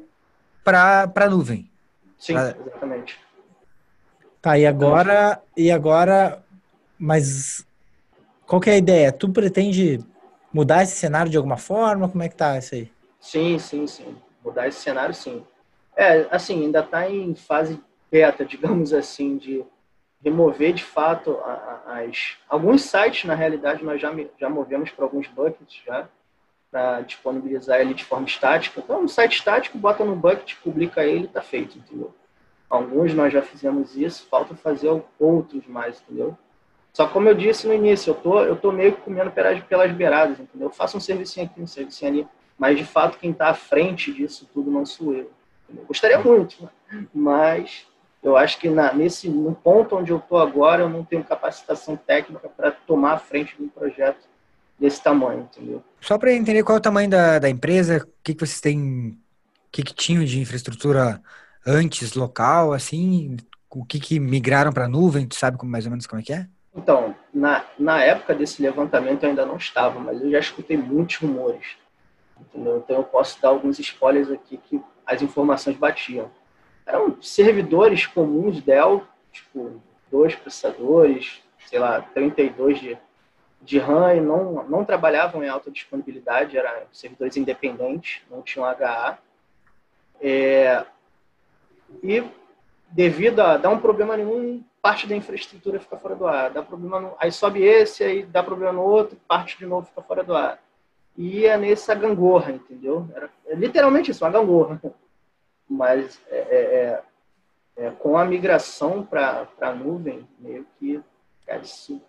para 0.64 1.12
a 1.14 1.30
nuvem. 1.30 1.70
Sim, 2.18 2.34
pra... 2.34 2.50
exatamente. 2.50 3.20
Tá, 4.40 4.58
e 4.58 4.66
agora, 4.66 5.40
e 5.56 5.70
agora, 5.70 6.42
mas 6.98 7.66
qual 8.46 8.60
que 8.60 8.70
é 8.70 8.74
a 8.74 8.78
ideia? 8.78 9.12
Tu 9.12 9.28
pretende 9.28 10.00
mudar 10.52 10.82
esse 10.82 10.96
cenário 10.96 11.30
de 11.30 11.36
alguma 11.36 11.56
forma? 11.56 12.08
Como 12.08 12.22
é 12.22 12.28
que 12.28 12.36
tá 12.36 12.58
isso 12.58 12.74
aí? 12.74 12.90
Sim, 13.20 13.58
sim, 13.58 13.86
sim. 13.86 14.16
Mudar 14.44 14.68
esse 14.68 14.80
cenário, 14.80 15.14
sim. 15.14 15.44
É, 15.96 16.26
assim, 16.30 16.64
ainda 16.64 16.80
está 16.80 17.08
em 17.08 17.34
fase 17.34 17.80
beta, 18.10 18.44
digamos 18.46 18.92
assim, 18.92 19.38
de 19.38 19.64
remover 20.22 20.72
de 20.72 20.82
fato 20.82 21.38
as 21.86 22.38
alguns 22.48 22.82
sites 22.82 23.24
na 23.24 23.34
realidade 23.34 23.84
nós 23.84 24.00
já 24.00 24.10
já 24.40 24.48
movemos 24.48 24.90
para 24.90 25.04
alguns 25.04 25.28
buckets 25.28 25.82
já 25.86 26.08
para 26.74 27.02
disponibilizar 27.02 27.80
ele 27.80 27.94
de 27.94 28.04
forma 28.04 28.26
estática 28.26 28.80
então 28.80 29.02
um 29.02 29.08
site 29.08 29.36
estático 29.36 29.78
bota 29.78 30.04
no 30.04 30.16
bucket 30.16 30.56
publica 30.56 31.04
ele 31.04 31.26
está 31.26 31.40
feito 31.40 31.78
entendeu 31.78 32.12
Alguns 32.74 33.14
nós 33.14 33.32
já 33.32 33.40
fizemos 33.40 33.96
isso, 33.96 34.26
falta 34.28 34.54
fazer 34.56 34.88
outros 35.18 35.64
mais, 35.66 36.02
entendeu? 36.02 36.36
Só 36.92 37.06
como 37.06 37.28
eu 37.28 37.34
disse 37.34 37.68
no 37.68 37.74
início, 37.74 38.10
eu 38.10 38.14
tô, 38.16 38.40
eu 38.40 38.56
tô 38.56 38.72
meio 38.72 38.92
que 38.92 39.02
comendo 39.02 39.30
pelas, 39.30 39.62
pelas 39.62 39.92
beiradas, 39.92 40.40
entendeu? 40.40 40.68
Eu 40.68 40.72
faço 40.72 40.96
um 40.96 41.00
servicinho 41.00 41.46
aqui, 41.46 41.60
um 41.60 41.68
servicinho 41.68 42.10
ali, 42.10 42.28
mas 42.58 42.76
de 42.76 42.84
fato 42.84 43.18
quem 43.18 43.30
está 43.30 43.48
à 43.48 43.54
frente 43.54 44.12
disso 44.12 44.48
tudo 44.52 44.72
não 44.72 44.84
sou 44.84 45.14
eu. 45.14 45.30
eu 45.68 45.84
gostaria 45.84 46.18
muito, 46.18 46.68
mas 47.14 47.86
eu 48.20 48.36
acho 48.36 48.58
que 48.58 48.68
na, 48.68 48.92
nesse 48.92 49.28
no 49.28 49.54
ponto 49.54 49.96
onde 49.96 50.10
eu 50.10 50.18
estou 50.18 50.38
agora, 50.38 50.82
eu 50.82 50.88
não 50.88 51.04
tenho 51.04 51.22
capacitação 51.22 51.96
técnica 51.96 52.48
para 52.48 52.72
tomar 52.72 53.12
a 53.12 53.18
frente 53.18 53.56
de 53.56 53.62
um 53.62 53.68
projeto 53.68 54.26
desse 54.84 55.02
tamanho, 55.02 55.48
entendeu? 55.50 55.82
Só 55.98 56.18
para 56.18 56.32
entender 56.34 56.62
qual 56.62 56.76
é 56.76 56.78
o 56.78 56.82
tamanho 56.82 57.08
da, 57.08 57.38
da 57.38 57.48
empresa, 57.48 58.04
o 58.04 58.22
que, 58.22 58.34
que 58.34 58.46
vocês 58.46 58.60
têm, 58.60 59.08
o 59.08 59.70
que, 59.72 59.82
que 59.82 59.94
tinham 59.94 60.22
de 60.22 60.38
infraestrutura 60.38 61.22
antes 61.66 62.12
local, 62.12 62.74
assim? 62.74 63.38
O 63.70 63.84
que, 63.84 63.98
que 63.98 64.20
migraram 64.20 64.72
para 64.72 64.84
a 64.84 64.88
nuvem? 64.88 65.26
Tu 65.26 65.36
sabe 65.36 65.56
como, 65.56 65.72
mais 65.72 65.86
ou 65.86 65.90
menos 65.90 66.06
como 66.06 66.20
é 66.20 66.24
que 66.24 66.34
é? 66.34 66.46
Então, 66.76 67.14
na, 67.32 67.64
na 67.78 68.02
época 68.02 68.34
desse 68.34 68.60
levantamento 68.60 69.22
eu 69.22 69.30
ainda 69.30 69.46
não 69.46 69.56
estava, 69.56 69.98
mas 69.98 70.20
eu 70.20 70.30
já 70.30 70.38
escutei 70.38 70.76
muitos 70.76 71.16
rumores. 71.16 71.64
Entendeu? 72.38 72.82
Então 72.84 72.96
eu 72.96 73.04
posso 73.04 73.40
dar 73.40 73.48
alguns 73.48 73.78
spoilers 73.78 74.30
aqui 74.30 74.58
que 74.58 74.80
as 75.06 75.22
informações 75.22 75.78
batiam. 75.78 76.30
Eram 76.84 77.16
servidores 77.22 78.06
comuns 78.06 78.60
Dell, 78.60 79.02
tipo, 79.32 79.80
dois 80.10 80.34
processadores, 80.34 81.40
sei 81.66 81.78
lá, 81.78 82.02
32 82.02 82.80
de, 82.80 82.98
de 83.64 83.78
RAM, 83.78 84.14
e 84.14 84.20
não, 84.20 84.64
não 84.68 84.84
trabalhavam 84.84 85.42
em 85.42 85.48
alta 85.48 85.70
disponibilidade, 85.70 86.58
eram 86.58 86.82
servidores 86.92 87.36
independentes, 87.36 88.22
não 88.30 88.42
tinham 88.42 88.66
HA. 88.66 89.18
É, 90.20 90.84
e 92.02 92.22
devido 92.90 93.40
a 93.40 93.56
dar 93.56 93.70
um 93.70 93.80
problema 93.80 94.16
nenhum, 94.16 94.62
parte 94.82 95.06
da 95.06 95.16
infraestrutura 95.16 95.80
fica 95.80 95.96
fora 95.96 96.14
do 96.14 96.26
ar. 96.26 96.50
Dá 96.50 96.62
problema 96.62 97.00
no, 97.00 97.14
aí 97.18 97.32
sobe 97.32 97.62
esse, 97.62 98.04
aí 98.04 98.22
dá 98.22 98.42
problema 98.42 98.72
no 98.72 98.82
outro, 98.82 99.18
parte 99.26 99.58
de 99.58 99.66
novo 99.66 99.86
fica 99.86 100.02
fora 100.02 100.22
do 100.22 100.34
ar. 100.34 100.62
E 101.16 101.46
é 101.46 101.56
nessa 101.56 101.94
gangorra, 101.94 102.52
entendeu? 102.52 103.08
Era 103.14 103.30
é 103.46 103.54
literalmente 103.54 104.10
isso, 104.10 104.24
uma 104.24 104.30
gangorra. 104.30 104.80
Mas 105.68 106.20
é, 106.28 107.02
é, 107.76 107.84
é 107.86 107.90
com 107.92 108.18
a 108.18 108.24
migração 108.26 109.02
para 109.02 109.48
a 109.60 109.72
nuvem, 109.72 110.28
meio 110.38 110.66
que 110.78 111.02
cara, 111.46 111.62
isso 111.62 112.02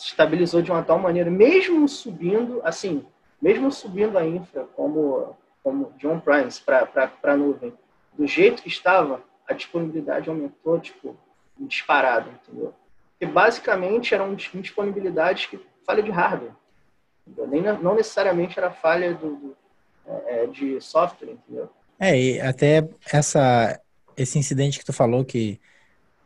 se 0.00 0.06
estabilizou 0.06 0.62
de 0.62 0.70
uma 0.70 0.82
tal 0.82 0.98
maneira, 0.98 1.30
mesmo 1.30 1.86
subindo, 1.86 2.62
assim, 2.64 3.04
mesmo 3.40 3.70
subindo 3.70 4.16
a 4.16 4.26
infra 4.26 4.64
como, 4.74 5.36
como 5.62 5.92
de 5.98 6.06
on-premise 6.06 6.58
para 6.62 6.88
a 7.22 7.36
nuvem, 7.36 7.74
do 8.16 8.26
jeito 8.26 8.62
que 8.62 8.68
estava, 8.68 9.22
a 9.46 9.52
disponibilidade 9.52 10.30
aumentou, 10.30 10.80
tipo, 10.80 11.14
disparado, 11.58 12.30
entendeu? 12.30 12.72
E 13.20 13.26
basicamente 13.26 14.14
eram 14.14 14.34
disponibilidades 14.34 15.44
que 15.44 15.60
falha 15.84 16.02
de 16.02 16.10
hardware. 16.10 16.54
Nem, 17.48 17.60
não 17.60 17.94
necessariamente 17.94 18.58
era 18.58 18.70
falha 18.70 19.12
do, 19.12 19.36
do 19.36 19.56
é, 20.06 20.44
é, 20.44 20.46
de 20.46 20.80
software, 20.80 21.32
entendeu? 21.32 21.68
É, 21.98 22.18
e 22.18 22.40
até 22.40 22.88
essa, 23.12 23.78
esse 24.16 24.38
incidente 24.38 24.78
que 24.78 24.84
tu 24.86 24.94
falou 24.94 25.26
que, 25.26 25.60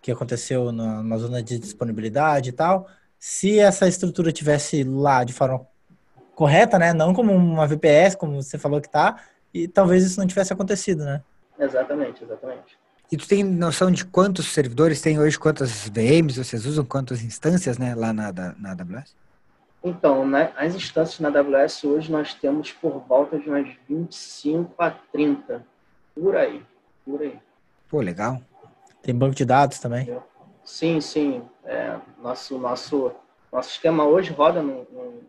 que 0.01 0.13
aconteceu 0.13 0.71
na, 0.71 1.03
na 1.03 1.19
zona 1.19 1.43
de 1.43 1.59
disponibilidade 1.59 2.51
e 2.51 2.53
tal, 2.53 2.89
se 3.27 3.59
essa 3.59 3.89
estrutura 3.89 4.31
tivesse 4.31 4.85
lá 4.85 5.25
de 5.25 5.33
forma 5.33 5.67
correta, 6.35 6.79
né, 6.79 6.93
não 6.93 7.15
como 7.15 7.33
uma 7.33 7.67
VPS, 7.67 8.17
como 8.17 8.43
você 8.43 8.59
falou 8.59 8.83
que 8.83 8.89
tá, 8.89 9.19
e 9.53 9.67
talvez 9.67 10.05
isso 10.05 10.21
não 10.21 10.27
tivesse 10.27 10.53
acontecido, 10.53 11.07
né? 11.07 11.23
Exatamente, 11.59 12.23
exatamente. 12.23 12.79
E 13.11 13.17
tu 13.17 13.27
tem 13.27 13.43
noção 13.43 13.91
de 13.91 14.05
quantos 14.05 14.53
servidores 14.53 15.01
tem 15.01 15.19
hoje, 15.19 15.39
quantas 15.39 15.89
VMs 15.89 16.37
vocês 16.37 16.67
usam, 16.67 16.85
quantas 16.85 17.23
instâncias 17.23 17.79
né, 17.79 17.95
lá 17.95 18.13
na, 18.13 18.31
na 18.31 18.73
AWS? 18.73 19.17
Então, 19.83 20.29
né, 20.29 20.53
as 20.55 20.75
instâncias 20.75 21.19
na 21.19 21.31
AWS 21.31 21.83
hoje 21.85 22.13
nós 22.13 22.35
temos 22.35 22.73
por 22.73 23.03
volta 23.09 23.39
de 23.39 23.49
umas 23.49 23.67
25 23.89 24.71
a 24.77 24.91
30. 24.91 25.65
Por 26.15 26.37
aí. 26.37 26.63
Por 27.07 27.23
aí. 27.23 27.39
Pô, 27.89 28.03
legal. 28.03 28.39
Tem 29.01 29.15
banco 29.15 29.35
de 29.35 29.47
dados 29.47 29.79
também? 29.79 30.15
Sim, 30.65 31.01
sim. 31.01 31.43
É, 31.65 31.97
nosso, 32.23 32.59
nosso, 32.59 33.13
nosso 33.53 33.71
sistema 33.71 34.05
hoje 34.05 34.33
roda 34.33 34.63
no, 34.63 34.87
no, 34.91 35.23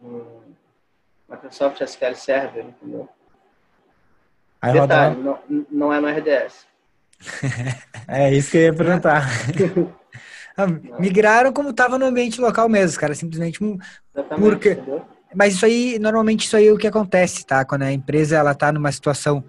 no 0.00 0.42
Microsoft 1.28 1.80
SQL 1.80 2.14
Server, 2.14 2.66
entendeu? 2.66 3.08
Aí 4.60 4.72
Detalhe, 4.72 5.16
roda... 5.16 5.40
não, 5.48 5.66
não 5.70 5.92
é 5.92 6.00
no 6.00 6.08
RDS. 6.08 6.66
é 8.06 8.32
isso 8.32 8.50
que 8.50 8.58
eu 8.58 8.62
ia 8.62 8.74
perguntar. 8.74 9.26
Ah, 10.54 10.66
migraram 10.98 11.50
como 11.50 11.70
estava 11.70 11.98
no 11.98 12.04
ambiente 12.04 12.38
local 12.38 12.68
mesmo, 12.68 13.00
cara. 13.00 13.14
Simplesmente 13.14 13.58
porque. 14.38 14.72
Entendeu? 14.72 15.02
Mas 15.34 15.54
isso 15.54 15.64
aí, 15.64 15.98
normalmente 15.98 16.44
isso 16.44 16.56
aí 16.56 16.66
é 16.66 16.72
o 16.72 16.76
que 16.76 16.86
acontece, 16.86 17.46
tá? 17.46 17.64
Quando 17.64 17.84
a 17.84 17.92
empresa 17.92 18.36
ela 18.36 18.54
tá 18.54 18.70
numa 18.70 18.92
situação 18.92 19.42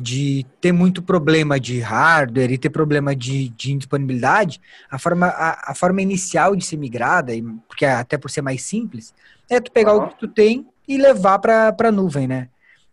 de 0.00 0.44
ter 0.60 0.72
muito 0.72 1.02
problema 1.02 1.58
de 1.58 1.78
hardware 1.80 2.52
e 2.52 2.58
ter 2.58 2.70
problema 2.70 3.14
de, 3.14 3.48
de 3.50 3.72
indisponibilidade, 3.72 4.60
a 4.90 4.98
forma, 4.98 5.26
a, 5.26 5.72
a, 5.72 5.74
forma 5.74 6.02
inicial 6.02 6.56
de 6.56 6.64
ser 6.64 6.76
migrada, 6.76 7.32
porque 7.68 7.84
até 7.84 8.18
por 8.18 8.30
ser 8.30 8.42
mais 8.42 8.62
simples, 8.62 9.14
é 9.48 9.60
tu 9.60 9.70
pegar 9.70 9.94
uhum. 9.94 10.04
o 10.04 10.08
que 10.08 10.18
tu 10.18 10.28
tem 10.28 10.66
e 10.86 10.96
levar 10.96 11.38
para 11.38 11.74
a 11.78 11.92
nuvem, 11.92 12.26
né? 12.26 12.48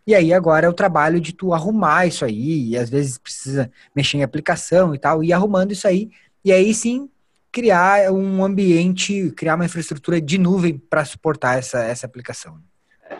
E 0.06 0.14
aí 0.14 0.32
agora 0.32 0.66
é 0.66 0.68
o 0.68 0.74
trabalho 0.74 1.20
de 1.20 1.32
tu 1.32 1.54
arrumar 1.54 2.06
isso 2.06 2.24
aí, 2.24 2.70
e 2.70 2.76
às 2.76 2.90
vezes 2.90 3.18
precisa 3.18 3.70
mexer 3.94 4.18
em 4.18 4.22
aplicação 4.22 4.94
e 4.94 4.98
tal, 4.98 5.22
e 5.22 5.32
arrumando 5.32 5.72
isso 5.72 5.86
aí, 5.86 6.10
e 6.44 6.52
aí 6.52 6.74
sim 6.74 7.08
criar 7.52 8.10
um 8.10 8.42
ambiente, 8.42 9.30
criar 9.36 9.54
uma 9.54 9.66
infraestrutura 9.66 10.20
de 10.20 10.38
nuvem 10.38 10.78
para 10.78 11.04
suportar 11.04 11.58
essa, 11.58 11.84
essa 11.84 12.06
aplicação. 12.06 12.58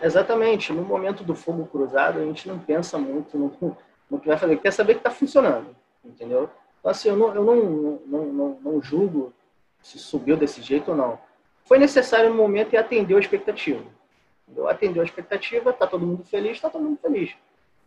Exatamente. 0.03 0.73
No 0.73 0.83
momento 0.83 1.23
do 1.23 1.33
fogo 1.33 1.65
cruzado, 1.65 2.19
a 2.19 2.25
gente 2.25 2.47
não 2.47 2.59
pensa 2.59 2.97
muito 2.97 3.37
no, 3.37 3.77
no 4.11 4.19
que 4.19 4.27
vai 4.27 4.37
fazer, 4.37 4.57
quer 4.57 4.71
saber 4.71 4.95
que 4.95 4.99
está 4.99 5.09
funcionando, 5.09 5.73
entendeu? 6.03 6.49
Então, 6.79 6.91
assim, 6.91 7.07
eu 7.07 7.15
não, 7.15 7.33
eu 7.33 7.43
não, 7.43 7.55
não, 8.05 8.25
não, 8.25 8.59
não 8.61 8.81
julgo 8.81 9.33
se 9.81 9.97
subiu 9.97 10.35
desse 10.35 10.61
jeito 10.61 10.91
ou 10.91 10.97
não. 10.97 11.17
Foi 11.63 11.79
necessário 11.79 12.29
no 12.29 12.35
momento 12.35 12.73
e 12.73 12.77
atendeu 12.77 13.15
a 13.15 13.19
expectativa. 13.21 13.83
Entendeu? 14.45 14.67
Atendeu 14.67 15.01
a 15.01 15.05
expectativa, 15.05 15.69
está 15.69 15.87
todo 15.87 16.05
mundo 16.05 16.23
feliz, 16.25 16.57
está 16.57 16.69
todo 16.69 16.83
mundo 16.83 16.99
feliz. 17.01 17.33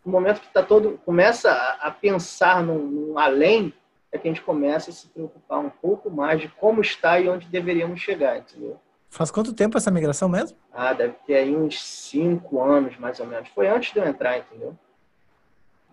No 0.03 0.11
momento 0.11 0.41
que 0.41 0.47
tá 0.47 0.63
todo 0.63 0.99
começa 1.05 1.51
a, 1.51 1.87
a 1.87 1.91
pensar 1.91 2.63
num, 2.63 2.79
num 2.79 3.19
além, 3.19 3.71
é 4.11 4.17
que 4.17 4.27
a 4.27 4.31
gente 4.31 4.41
começa 4.41 4.89
a 4.89 4.93
se 4.93 5.07
preocupar 5.07 5.59
um 5.59 5.69
pouco 5.69 6.09
mais 6.09 6.41
de 6.41 6.47
como 6.47 6.81
está 6.81 7.19
e 7.19 7.29
onde 7.29 7.47
deveríamos 7.47 7.99
chegar, 7.99 8.39
entendeu? 8.39 8.79
Faz 9.17 9.31
quanto 9.31 9.51
tempo 9.51 9.75
essa 9.75 9.89
migração 9.89 10.29
mesmo? 10.29 10.55
Ah, 10.71 10.93
deve 10.93 11.15
ter 11.25 11.37
aí 11.37 11.55
uns 11.55 11.83
cinco 11.83 12.61
anos, 12.61 12.95
mais 12.99 13.19
ou 13.19 13.25
menos. 13.25 13.49
Foi 13.49 13.67
antes 13.67 13.91
de 13.91 13.97
eu 13.97 14.07
entrar, 14.07 14.37
entendeu? 14.37 14.77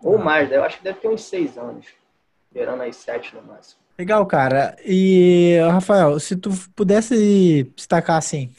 Ou 0.02 0.16
ah. 0.16 0.22
mais, 0.22 0.52
eu 0.52 0.62
acho 0.62 0.76
que 0.76 0.84
deve 0.84 1.00
ter 1.00 1.08
uns 1.08 1.22
seis 1.22 1.56
anos. 1.56 1.86
Beirando 2.52 2.82
aí 2.82 2.92
sete 2.92 3.34
no 3.34 3.42
máximo. 3.42 3.80
Legal, 3.98 4.26
cara. 4.26 4.76
E, 4.84 5.56
Rafael, 5.70 6.20
se 6.20 6.36
tu 6.36 6.50
pudesse 6.76 7.72
destacar, 7.74 8.18
assim, 8.18 8.52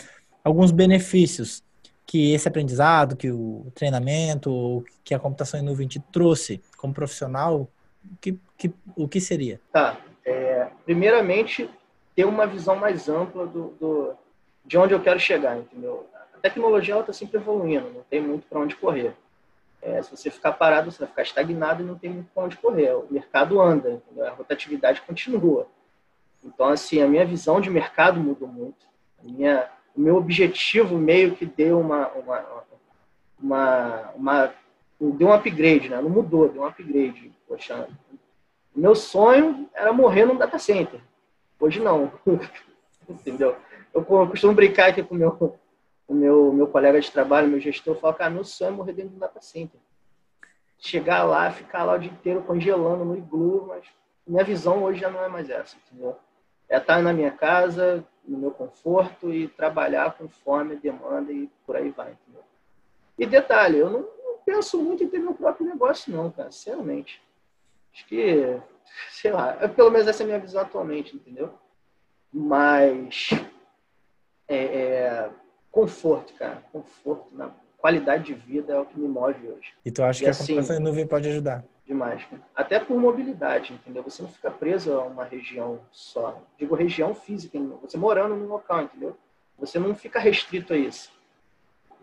alguns 0.44 0.72
benefícios 0.72 1.64
que 2.04 2.34
esse 2.34 2.48
aprendizado, 2.48 3.16
que 3.16 3.30
o 3.30 3.72
treinamento, 3.76 4.84
que 5.04 5.14
a 5.14 5.20
computação 5.20 5.60
em 5.60 5.64
nuvem 5.64 5.88
te 5.88 6.00
trouxe 6.12 6.60
como 6.76 6.92
profissional, 6.92 7.70
que, 8.20 8.36
que, 8.58 8.74
o 8.96 9.08
que 9.08 9.22
seria? 9.22 9.62
Tá. 9.72 9.96
É, 10.26 10.70
primeiramente, 10.86 11.70
ter 12.16 12.26
uma 12.26 12.48
visão 12.48 12.76
mais 12.76 13.08
ampla 13.08 13.46
do, 13.46 13.68
do, 13.80 14.16
de 14.66 14.78
onde 14.78 14.94
eu 14.94 15.00
quero 15.00 15.20
chegar, 15.20 15.58
entendeu? 15.58 16.08
A 16.34 16.40
tecnologia 16.40 17.00
está 17.00 17.14
sempre 17.14 17.38
evoluindo, 17.38 17.90
não 17.92 18.02
tem 18.10 18.22
muito 18.22 18.48
para 18.48 18.60
onde 18.60 18.76
correr. 18.76 19.14
É, 19.82 20.02
se 20.02 20.10
você 20.10 20.32
ficar 20.32 20.54
parado, 20.54 20.92
você 20.92 21.00
vai 21.00 21.08
ficar 21.08 21.22
estagnado 21.22 21.84
e 21.84 21.86
não 21.86 21.96
tem 21.96 22.10
muito 22.10 22.30
para 22.34 22.44
onde 22.44 22.58
correr. 22.58 22.96
O 22.96 23.08
mercado 23.10 23.62
anda, 23.62 23.92
entendeu? 23.92 24.26
a 24.26 24.32
rotatividade 24.32 25.02
continua. 25.02 25.68
Então, 26.44 26.70
assim, 26.70 27.02
a 27.02 27.08
minha 27.08 27.26
visão 27.26 27.62
de 27.62 27.70
mercado 27.70 28.20
mudou 28.20 28.48
muito. 28.48 28.86
Minha, 29.22 29.70
o 29.96 30.02
meu 30.02 30.16
objetivo 30.16 30.98
meio 30.98 31.36
que 31.36 31.46
deu 31.46 31.80
uma, 31.80 32.08
uma, 32.10 32.46
uma, 33.40 34.12
uma 34.16 34.54
deu 35.00 35.28
um 35.28 35.34
upgrade, 35.34 35.90
né? 35.90 36.02
Não 36.02 36.10
mudou, 36.10 36.50
deu 36.50 36.64
um 36.64 36.66
upgrade. 36.66 37.32
Poxa, 37.48 37.88
meu 38.76 38.96
sonho 38.96 39.70
era 39.74 39.94
morrer 39.94 40.26
num 40.26 40.36
data 40.36 40.58
center. 40.58 41.00
Hoje 41.60 41.80
não. 41.80 42.12
Entendeu? 43.08 43.56
Eu 43.96 44.04
costumo 44.04 44.54
brincar 44.54 44.90
aqui 44.90 45.02
com 45.02 45.16
meu, 45.16 45.58
o 46.06 46.14
meu, 46.14 46.52
meu 46.52 46.68
colega 46.68 47.00
de 47.00 47.10
trabalho, 47.10 47.48
meu 47.48 47.62
gestor, 47.62 47.96
fala, 47.96 48.14
cara, 48.14 48.30
meu 48.30 48.44
sonho 48.44 48.68
é 48.68 48.72
morrer 48.72 48.92
dentro 48.92 49.12
do 49.12 49.20
data 49.20 49.40
center. 49.40 49.80
Chegar 50.78 51.24
lá, 51.24 51.50
ficar 51.50 51.86
lá 51.86 51.94
o 51.94 51.98
dia 51.98 52.12
inteiro 52.12 52.42
congelando 52.42 53.06
no 53.06 53.18
iglu, 53.18 53.68
mas 53.70 53.86
minha 54.28 54.44
visão 54.44 54.84
hoje 54.84 55.00
já 55.00 55.10
não 55.10 55.24
é 55.24 55.30
mais 55.30 55.50
essa, 55.50 55.78
entendeu? 55.78 56.18
É 56.68 56.76
estar 56.76 57.02
na 57.02 57.14
minha 57.14 57.32
casa, 57.32 58.06
no 58.28 58.38
meu 58.38 58.52
conforto 58.52 59.34
e 59.34 59.48
trabalhar 59.48 60.18
conforme 60.18 60.76
demanda 60.76 61.32
e 61.32 61.50
por 61.66 61.78
aí 61.78 61.90
vai, 61.90 62.12
entendeu? 62.12 62.44
E 63.18 63.26
detalhe, 63.26 63.78
eu 63.78 63.90
não, 63.90 64.02
não 64.02 64.38
penso 64.46 64.78
muito 64.84 65.06
em 65.06 65.08
ter 65.08 65.20
meu 65.20 65.34
próprio 65.34 65.66
negócio, 65.66 66.14
não, 66.14 66.30
cara, 66.30 66.52
sinceramente. 66.52 67.24
Acho 67.94 68.06
que, 68.08 68.60
sei 69.10 69.32
lá, 69.32 69.54
pelo 69.70 69.90
menos 69.90 70.06
essa 70.06 70.22
é 70.22 70.26
a 70.26 70.28
minha 70.28 70.40
visão 70.40 70.62
atualmente, 70.62 71.16
entendeu? 71.16 71.54
Mas 72.34 73.30
é, 74.48 74.58
é, 74.58 75.30
conforto, 75.72 76.34
cara. 76.34 76.64
Conforto, 76.72 77.36
na 77.36 77.52
qualidade 77.78 78.24
de 78.24 78.34
vida 78.34 78.74
é 78.74 78.80
o 78.80 78.86
que 78.86 79.00
me 79.00 79.08
move 79.08 79.48
hoje. 79.48 79.74
E 79.86 79.92
tu 79.92 80.04
acha 80.04 80.22
e 80.22 80.24
que 80.24 80.30
assim, 80.30 80.44
a 80.44 80.48
computação 80.48 80.76
em 80.78 80.84
nuvem 80.84 81.08
pode 81.08 81.30
ajudar? 81.30 81.64
Demais. 81.86 82.24
Cara. 82.26 82.42
Até 82.56 82.80
por 82.80 82.98
mobilidade, 82.98 83.74
entendeu? 83.74 84.02
Você 84.04 84.22
não 84.22 84.30
fica 84.30 84.50
preso 84.50 84.94
a 84.94 85.04
uma 85.04 85.24
região 85.24 85.80
só. 85.92 86.42
Digo 86.58 86.74
região 86.76 87.14
física, 87.14 87.60
você 87.82 87.98
morando 87.98 88.36
num 88.36 88.48
local, 88.48 88.82
entendeu? 88.82 89.16
Você 89.58 89.78
não 89.80 89.94
fica 89.96 90.20
restrito 90.20 90.74
a 90.74 90.78
isso. 90.78 91.12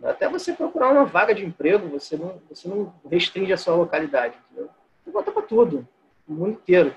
Até 0.03 0.29
você 0.29 0.53
procurar 0.53 0.91
uma 0.91 1.05
vaga 1.05 1.35
de 1.35 1.45
emprego, 1.45 1.89
você 1.89 2.17
não, 2.17 2.41
você 2.49 2.67
não 2.67 2.93
restringe 3.11 3.53
a 3.53 3.57
sua 3.57 3.75
localidade, 3.75 4.37
entendeu? 4.47 4.71
Você 5.05 5.11
bota 5.11 5.31
para 5.31 5.43
tudo, 5.43 5.87
o 6.29 6.33
mundo 6.33 6.53
inteiro. 6.53 6.95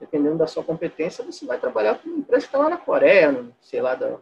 Dependendo 0.00 0.38
da 0.38 0.46
sua 0.46 0.62
competência, 0.62 1.24
você 1.24 1.44
vai 1.44 1.58
trabalhar 1.58 1.96
com 1.96 2.08
uma 2.08 2.18
empresa 2.18 2.42
que 2.42 2.48
está 2.48 2.58
lá 2.58 2.70
na 2.70 2.76
Coreia, 2.76 3.44
sei 3.60 3.82
lá, 3.82 3.94
da, 3.94 4.16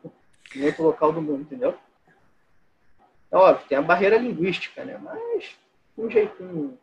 em 0.55 0.65
outro 0.65 0.85
local 0.85 1.13
do 1.13 1.21
mundo, 1.21 1.43
entendeu? 1.43 1.75
É 3.31 3.37
óbvio, 3.37 3.67
tem 3.69 3.79
a 3.79 3.83
barreira 3.83 4.17
linguística, 4.17 4.85
né? 4.85 4.99
Mas 5.03 5.57
um 5.99 6.09
jeito, 6.11 6.79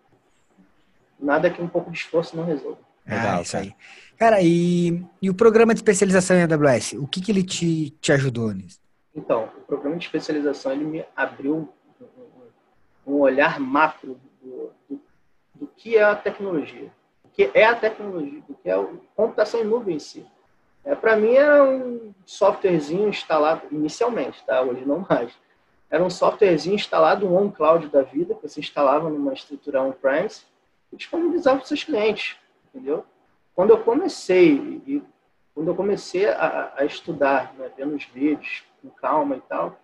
nada 1.19 1.49
que 1.49 1.61
um 1.61 1.67
pouco 1.67 1.91
de 1.91 1.97
esforço 1.97 2.35
não 2.35 2.45
resolva. 2.45 2.79
Legal, 3.05 3.39
ah, 3.39 3.41
isso 3.41 3.57
aí. 3.57 3.75
Cara, 4.17 4.41
e, 4.41 5.03
e 5.21 5.29
o 5.29 5.33
programa 5.33 5.73
de 5.73 5.79
especialização 5.79 6.37
em 6.37 6.43
AWS, 6.43 6.93
o 6.93 7.07
que, 7.07 7.21
que 7.21 7.31
ele 7.31 7.43
te, 7.43 7.89
te 8.01 8.11
ajudou 8.11 8.53
nisso? 8.53 8.79
Então, 9.15 9.49
o 9.57 9.61
programa 9.61 9.97
de 9.97 10.05
especialização 10.05 10.71
ele 10.71 10.85
me 10.85 11.05
abriu 11.15 11.69
um, 13.05 13.19
olhar 13.19 13.59
macro 13.59 14.19
do, 14.41 14.71
do, 14.89 15.01
do, 15.53 15.67
que 15.67 15.97
é 15.97 16.03
a 16.03 16.15
tecnologia, 16.15 16.91
o 17.23 17.29
que 17.29 17.51
é 17.53 17.65
a 17.65 17.75
tecnologia, 17.75 18.41
do 18.47 18.55
que 18.55 18.69
é 18.69 18.73
a 18.73 18.87
computação 19.15 19.61
em 19.61 19.65
nuvem 19.65 19.97
em 19.97 19.99
si. 19.99 20.25
É, 20.85 20.95
Para 20.95 21.15
mim 21.15 21.33
era 21.33 21.63
um 21.63 22.13
softwarezinho 22.25 23.07
instalado, 23.07 23.63
inicialmente, 23.71 24.43
tá? 24.45 24.61
hoje 24.61 24.85
não 24.85 25.05
mais. 25.09 25.31
Era 25.89 26.03
um 26.03 26.09
softwarezinho 26.09 26.75
instalado 26.75 27.27
um 27.27 27.37
on-cloud 27.37 27.87
da 27.87 28.01
vida, 28.01 28.33
que 28.33 28.47
você 28.47 28.59
instalava 28.59 29.09
numa 29.09 29.33
estrutura 29.33 29.81
on-premise 29.81 30.41
e 30.91 30.95
disponibilizava 30.95 31.57
para 31.57 31.63
os 31.63 31.67
seus 31.67 31.83
clientes, 31.83 32.35
entendeu? 32.73 33.05
Quando 33.55 33.69
eu 33.69 33.79
comecei, 33.79 34.55
e, 34.87 35.03
quando 35.53 35.67
eu 35.67 35.75
comecei 35.75 36.27
a, 36.27 36.73
a 36.75 36.85
estudar, 36.85 37.53
né, 37.53 37.69
vendo 37.77 37.95
os 37.95 38.05
vídeos 38.05 38.63
com 38.81 38.89
calma 38.89 39.35
e 39.35 39.41
tal, 39.41 39.77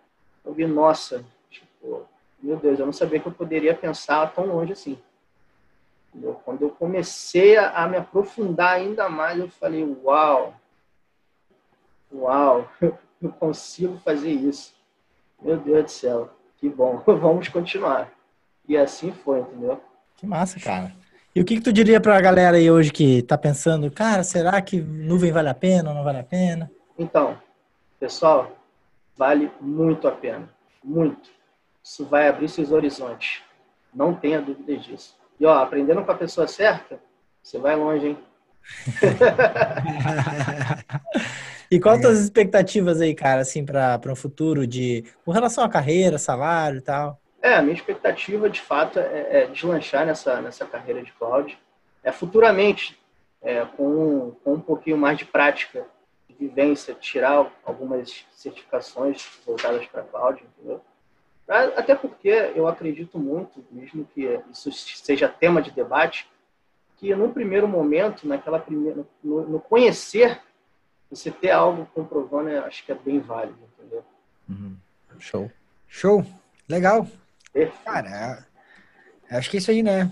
eu 0.43 0.51
vi, 0.51 0.65
nossa, 0.65 1.23
tipo, 1.49 2.07
meu 2.41 2.57
Deus, 2.57 2.79
eu 2.79 2.85
não 2.85 2.93
sabia 2.93 3.19
que 3.19 3.27
eu 3.27 3.31
poderia 3.31 3.75
pensar 3.75 4.33
tão 4.33 4.47
longe 4.47 4.73
assim. 4.73 4.97
Entendeu? 6.09 6.41
Quando 6.43 6.63
eu 6.63 6.71
comecei 6.71 7.55
a, 7.55 7.83
a 7.83 7.87
me 7.87 7.97
aprofundar 7.97 8.77
ainda 8.77 9.07
mais, 9.07 9.39
eu 9.39 9.47
falei, 9.47 9.83
uau, 10.03 10.55
Uau, 12.11 12.67
eu 13.21 13.29
consigo 13.39 13.97
fazer 13.99 14.31
isso. 14.31 14.73
Meu 15.41 15.57
Deus 15.57 15.83
do 15.83 15.91
céu, 15.91 16.29
que 16.57 16.69
bom. 16.69 17.01
Vamos 17.05 17.47
continuar. 17.47 18.11
E 18.67 18.77
assim 18.77 19.11
foi, 19.11 19.39
entendeu? 19.39 19.81
Que 20.17 20.27
massa, 20.27 20.59
cara. 20.59 20.93
E 21.35 21.41
o 21.41 21.45
que, 21.45 21.55
que 21.55 21.61
tu 21.61 21.71
diria 21.71 22.01
para 22.01 22.17
a 22.17 22.21
galera 22.21 22.57
aí 22.57 22.69
hoje 22.69 22.91
que 22.91 23.19
está 23.19 23.37
pensando, 23.37 23.89
cara, 23.91 24.23
será 24.23 24.61
que 24.61 24.81
nuvem 24.81 25.31
vale 25.31 25.49
a 25.49 25.53
pena 25.53 25.89
ou 25.89 25.95
não 25.95 26.03
vale 26.03 26.19
a 26.19 26.23
pena? 26.23 26.71
Então, 26.97 27.37
pessoal, 27.99 28.51
vale 29.15 29.51
muito 29.61 30.07
a 30.07 30.11
pena. 30.11 30.49
Muito. 30.83 31.29
Isso 31.83 32.05
vai 32.05 32.27
abrir 32.27 32.49
seus 32.49 32.71
horizontes. 32.71 33.41
Não 33.93 34.13
tenha 34.13 34.41
dúvida 34.41 34.75
disso. 34.77 35.15
E 35.39 35.45
ó, 35.45 35.59
aprendendo 35.59 36.03
com 36.03 36.11
a 36.11 36.15
pessoa 36.15 36.47
certa, 36.47 36.99
você 37.41 37.57
vai 37.57 37.75
longe, 37.75 38.07
hein? 38.07 38.17
E 41.71 41.79
quais 41.79 42.03
as 42.03 42.17
expectativas 42.17 42.99
aí, 42.99 43.13
cara, 43.13 43.41
assim, 43.41 43.63
para 43.63 43.99
um 44.07 44.15
futuro 44.15 44.65
de 44.65 45.03
com 45.23 45.31
relação 45.31 45.63
à 45.63 45.69
carreira, 45.69 46.17
salário 46.17 46.79
e 46.79 46.81
tal? 46.81 47.19
É, 47.41 47.53
a 47.53 47.61
minha 47.61 47.75
expectativa, 47.75 48.49
de 48.49 48.59
fato, 48.59 48.99
é, 48.99 49.43
é 49.43 49.47
deslanchar 49.47 50.05
nessa, 50.05 50.41
nessa 50.41 50.65
carreira 50.65 51.03
de 51.03 51.11
cloud. 51.13 51.57
É 52.03 52.11
futuramente, 52.11 52.99
é, 53.41 53.63
com, 53.77 54.31
com 54.43 54.53
um 54.53 54.59
pouquinho 54.59 54.97
mais 54.97 55.17
de 55.17 55.25
prática, 55.25 55.85
de 56.27 56.35
vivência, 56.35 56.93
tirar 56.93 57.51
algumas 57.63 58.25
certificações 58.31 59.25
voltadas 59.45 59.85
para 59.85 60.03
cloud, 60.03 60.43
entendeu? 60.43 60.81
Até 61.47 61.95
porque 61.95 62.29
eu 62.55 62.67
acredito 62.67 63.17
muito, 63.17 63.65
mesmo 63.71 64.07
que 64.13 64.39
isso 64.51 64.71
seja 64.71 65.27
tema 65.27 65.61
de 65.61 65.71
debate, 65.71 66.29
que 66.97 67.15
no 67.15 67.31
primeiro 67.31 67.67
momento, 67.67 68.27
naquela 68.27 68.59
primeira, 68.59 69.03
no, 69.23 69.47
no 69.47 69.59
conhecer 69.59 70.39
você 71.09 71.31
ter 71.31 71.51
algo 71.51 71.87
comprovando, 71.93 72.49
acho 72.65 72.85
que 72.85 72.91
é 72.91 72.95
bem 72.95 73.19
válido, 73.19 73.57
entendeu? 73.77 74.03
Uhum. 74.47 74.75
Show. 75.17 75.51
Show. 75.87 76.25
Legal. 76.67 77.07
Perfeito. 77.51 77.83
Cara, 77.83 78.45
acho 79.31 79.49
que 79.49 79.57
é 79.57 79.59
isso 79.59 79.71
aí, 79.71 79.81
né? 79.81 80.11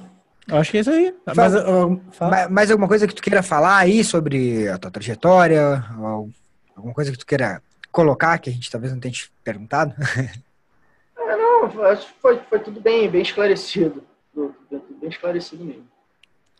Acho 0.49 0.71
que 0.71 0.77
é 0.77 0.81
isso 0.81 0.89
aí. 0.89 1.15
Mas, 1.35 1.53
uh, 1.55 2.01
mais 2.49 2.71
alguma 2.71 2.87
coisa 2.87 3.07
que 3.07 3.13
tu 3.13 3.21
queira 3.21 3.43
falar 3.43 3.77
aí 3.77 4.03
sobre 4.03 4.67
a 4.67 4.77
tua 4.77 4.89
trajetória? 4.89 5.83
alguma 6.75 6.93
coisa 6.93 7.11
que 7.11 7.17
tu 7.17 7.25
queira 7.25 7.61
colocar 7.91 8.37
que 8.37 8.49
a 8.49 8.53
gente 8.53 8.69
talvez 8.71 8.93
não 8.93 8.99
tenha 8.99 9.13
te 9.13 9.31
perguntado? 9.43 9.93
É, 11.19 11.35
não, 11.35 11.83
acho 11.87 12.07
que 12.07 12.21
foi, 12.21 12.39
foi 12.49 12.59
tudo 12.59 12.79
bem, 12.79 13.09
bem 13.09 13.21
esclarecido. 13.21 14.01
Bem 14.33 15.09
esclarecido 15.09 15.61
mesmo. 15.61 15.85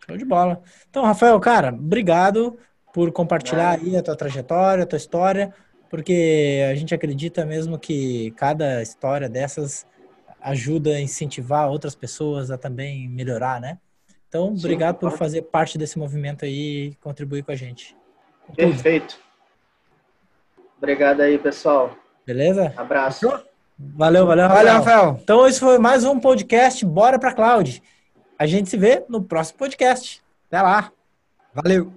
Show 0.06 0.18
de 0.18 0.26
bola. 0.26 0.62
Então, 0.90 1.06
Rafael, 1.06 1.40
cara, 1.40 1.70
obrigado 1.70 2.60
por 2.98 3.12
compartilhar 3.12 3.78
aí 3.80 3.96
a 3.96 4.02
tua 4.02 4.16
trajetória, 4.16 4.84
a 4.84 4.88
tua 4.88 4.98
história, 4.98 5.54
porque 5.88 6.66
a 6.68 6.74
gente 6.74 6.96
acredita 6.96 7.46
mesmo 7.46 7.78
que 7.78 8.32
cada 8.32 8.82
história 8.82 9.30
dessas 9.30 9.86
ajuda 10.42 10.96
a 10.96 11.00
incentivar 11.00 11.70
outras 11.70 11.94
pessoas 11.94 12.50
a 12.50 12.58
também 12.58 13.08
melhorar, 13.08 13.62
né? 13.62 13.78
Então, 14.28 14.48
Sim, 14.48 14.58
obrigado 14.58 14.96
por 14.96 15.12
fazer 15.12 15.44
parte 15.44 15.78
desse 15.78 16.00
movimento 16.00 16.44
aí 16.44 16.88
e 16.88 16.96
contribuir 16.96 17.44
com 17.44 17.52
a 17.52 17.56
gente. 17.56 17.96
Perfeito. 18.56 19.20
Obrigado 20.80 21.22
aí, 21.22 21.38
pessoal. 21.38 21.96
Beleza? 22.26 22.74
Abraço. 22.76 23.28
Valeu, 23.78 24.26
valeu, 24.26 24.48
Rafael. 24.48 24.66
Valeu, 24.66 24.74
Rafael. 24.74 25.20
Então, 25.22 25.48
esse 25.48 25.60
foi 25.60 25.78
mais 25.78 26.04
um 26.04 26.20
podcast 26.20 26.84
Bora 26.84 27.20
pra 27.20 27.36
Cloud. 27.36 27.80
A 28.40 28.48
gente 28.48 28.72
se 28.72 28.76
vê 28.76 29.06
no 29.08 29.24
próximo 29.24 29.60
podcast. 29.60 30.20
Até 30.48 30.64
lá. 30.64 30.92
Valeu. 31.54 31.94